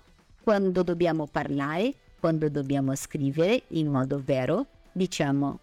quando 0.41 0.83
dobbiamo 0.83 1.27
parlare, 1.27 1.93
quando 2.19 2.49
dobbiamo 2.49 2.95
scrivere 2.95 3.63
in 3.69 3.87
modo 3.87 4.21
vero, 4.23 4.67
diciamo 4.91 5.59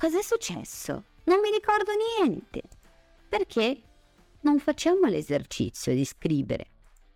Cos'è 0.00 0.22
successo? 0.22 1.04
Non 1.24 1.40
mi 1.40 1.50
ricordo 1.50 1.90
niente. 2.18 2.62
Perché 3.28 3.82
non 4.42 4.58
facciamo 4.58 5.06
l'esercizio 5.06 5.94
di 5.94 6.04
scrivere? 6.04 6.66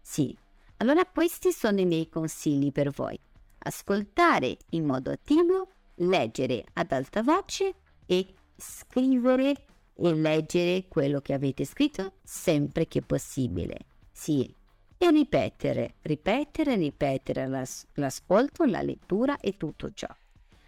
Sì, 0.01 0.37
allora 0.79 1.07
questi 1.07 1.53
sono 1.53 1.81
i 1.81 1.87
miei 1.87 2.09
consigli 2.09 2.73
per 2.73 2.91
voi. 2.91 3.19
Ascoltare 3.59 4.57
in 4.71 4.85
modo 4.85 5.11
attivo, 5.11 5.69
leggere 5.97 6.65
ad 6.75 6.93
alta 6.93 7.23
voce 7.23 7.75
e 8.07 8.35
scrivere 8.57 9.55
e 9.95 10.15
leggere 10.15 10.87
quello 10.89 11.21
che 11.21 11.33
avete 11.33 11.65
scritto 11.65 12.15
sempre 12.23 12.87
che 12.87 13.01
possibile. 13.01 13.79
Sì, 14.11 14.53
e 14.97 15.11
ripetere, 15.11 15.95
ripetere, 16.03 16.77
ripetere 16.77 17.47
l'as- 17.47 17.87
l'ascolto, 17.95 18.65
la 18.65 18.83
lettura 18.83 19.39
e 19.39 19.57
tutto 19.57 19.93
ciò. 19.93 20.09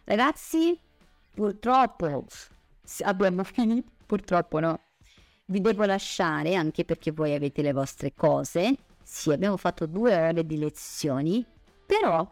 Ragazzi, 0.05 0.79
purtroppo 1.35 2.27
abbiamo 3.01 3.45
finito, 3.45 3.91
purtroppo 4.07 4.61
no. 4.61 4.86
Vi 5.49 5.61
devo 5.61 5.85
lasciare 5.85 6.57
anche 6.57 6.85
perché 6.85 7.13
voi 7.13 7.33
avete 7.33 7.63
le 7.63 7.73
vostre 7.73 8.13
cose. 8.13 8.75
Sì, 9.01 9.31
abbiamo 9.31 9.57
fatto 9.57 9.87
due 9.87 10.13
ore 10.17 10.45
di 10.45 10.59
lezioni, 10.59 11.47
però 11.87 12.29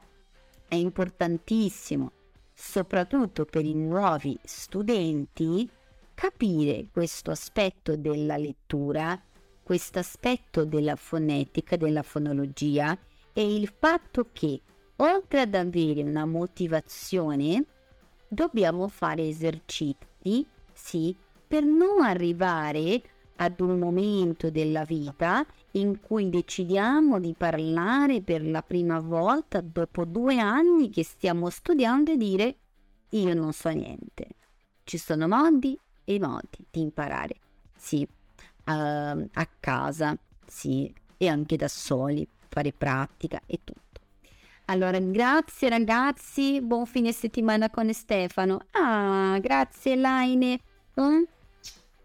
è 0.67 0.75
importantissimo, 0.75 2.11
soprattutto 2.53 3.45
per 3.45 3.65
i 3.65 3.75
nuovi 3.75 4.37
studenti, 4.43 5.71
capire 6.13 6.89
questo 6.91 7.31
aspetto 7.31 7.97
della 7.97 8.37
lettura, 8.37 9.21
questo 9.63 10.01
aspetto 10.01 10.65
della 10.65 10.97
fonetica, 10.97 11.77
della 11.77 12.03
fonologia 12.03 12.99
e 13.33 13.55
il 13.55 13.73
fatto 13.79 14.27
che 14.33 14.61
oltre 14.97 15.41
ad 15.41 15.55
avere 15.55 16.03
una 16.03 16.25
motivazione, 16.25 17.65
dobbiamo 18.27 18.89
fare 18.89 19.29
esercizi, 19.29 20.45
sì, 20.73 21.17
per 21.55 21.63
non 21.63 22.03
arrivare 22.03 23.01
ad 23.37 23.61
un 23.61 23.79
momento 23.79 24.51
della 24.51 24.83
vita 24.83 25.47
in 25.73 26.01
cui 26.01 26.29
decidiamo 26.29 27.21
di 27.21 27.33
parlare 27.39 28.23
per 28.23 28.45
la 28.45 28.61
prima 28.61 28.99
volta 28.99 29.61
dopo 29.61 30.05
due 30.05 30.41
anni 30.41 30.91
che 30.91 31.05
stiamo 31.05 31.51
studiando 31.51 32.11
e 32.11 32.17
dire 32.17 32.57
io 33.11 33.35
non 33.35 33.53
so 33.53 33.69
niente. 33.69 34.31
Ci 34.83 34.99
sono 34.99 35.29
modi 35.29 35.79
e 36.03 36.19
modi 36.19 36.67
di 36.69 36.81
imparare, 36.81 37.37
sì, 37.77 38.03
uh, 38.03 38.73
a 38.73 39.49
casa, 39.61 40.19
sì, 40.45 40.93
e 41.17 41.29
anche 41.29 41.55
da 41.55 41.69
soli, 41.69 42.27
fare 42.49 42.73
pratica 42.73 43.41
e 43.47 43.61
tutto. 43.63 44.01
Allora, 44.65 44.99
grazie 44.99 45.69
ragazzi, 45.69 46.61
buon 46.61 46.85
fine 46.85 47.13
settimana 47.13 47.71
con 47.71 47.93
Stefano. 47.93 48.63
Ah, 48.73 49.39
grazie 49.41 49.95
Laine. 49.95 50.59
Mm? 51.01 51.23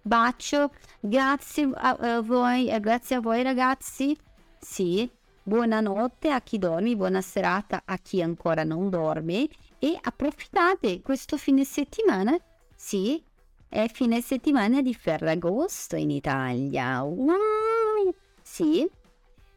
Bacio, 0.10 0.72
grazie 1.00 1.70
a, 1.72 2.20
voi, 2.24 2.68
eh, 2.68 2.80
grazie 2.80 3.18
a 3.18 3.20
voi 3.20 3.44
ragazzi. 3.44 4.18
Sì, 4.60 5.08
buonanotte 5.44 6.32
a 6.32 6.42
chi 6.42 6.58
dorme, 6.58 6.96
buona 6.96 7.22
serata 7.22 7.84
a 7.86 7.96
chi 8.00 8.20
ancora 8.20 8.64
non 8.64 8.90
dorme 8.90 9.48
e 9.78 10.00
approfittate 10.02 11.04
questo 11.04 11.38
fine 11.38 11.64
settimana. 11.64 12.36
Sì, 12.76 13.24
è 13.68 13.86
fine 13.88 14.20
settimana 14.22 14.82
di 14.82 14.96
Ferragosto 14.96 15.96
in 15.96 16.10
Italia. 16.10 17.04
Wow. 17.04 18.12
Sì, 18.42 18.90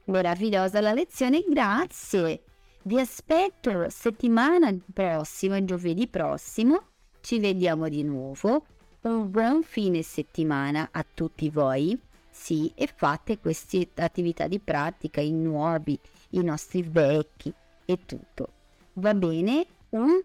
meravigliosa 0.05 0.83
la 0.83 0.93
lezione, 0.93 1.43
grazie. 1.49 2.43
Vi 2.83 3.01
aspetto 3.01 3.89
settimana 3.89 4.71
prossima, 4.93 5.65
giovedì 5.65 6.09
prossimo. 6.09 6.89
Ci 7.23 7.39
vediamo 7.39 7.89
di 7.89 8.03
nuovo. 8.03 8.67
Un 9.03 9.33
buon 9.33 9.65
fine 9.65 10.01
settimana 10.03 10.91
a 10.93 11.05
tutti 11.05 11.51
voi. 11.51 12.01
Sì, 12.31 12.71
e 12.77 12.87
fate 12.87 13.41
queste 13.41 13.89
attività 13.97 14.47
di 14.47 14.61
pratica, 14.61 15.21
i 15.21 15.33
nuovi, 15.33 15.99
i 16.31 16.43
nostri 16.45 16.83
vecchi 16.83 17.53
e 17.85 17.99
tutto. 18.07 18.49
Va 18.93 19.13
bene? 19.13 19.67
Un 19.89 20.23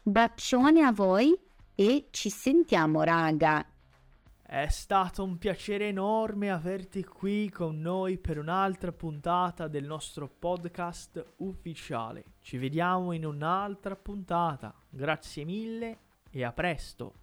bacione 0.00 0.82
a 0.82 0.92
voi 0.92 1.36
e 1.74 2.06
ci 2.10 2.30
sentiamo, 2.30 3.02
raga. 3.02 3.66
È 4.40 4.68
stato 4.68 5.24
un 5.24 5.36
piacere 5.36 5.88
enorme 5.88 6.52
averti 6.52 7.02
qui 7.02 7.50
con 7.50 7.80
noi 7.80 8.18
per 8.18 8.38
un'altra 8.38 8.92
puntata 8.92 9.66
del 9.66 9.86
nostro 9.86 10.28
podcast 10.28 11.32
ufficiale. 11.38 12.22
Ci 12.38 12.58
vediamo 12.58 13.10
in 13.10 13.26
un'altra 13.26 13.96
puntata. 13.96 14.72
Grazie 14.88 15.44
mille 15.44 15.98
e 16.30 16.44
a 16.44 16.52
presto. 16.52 17.22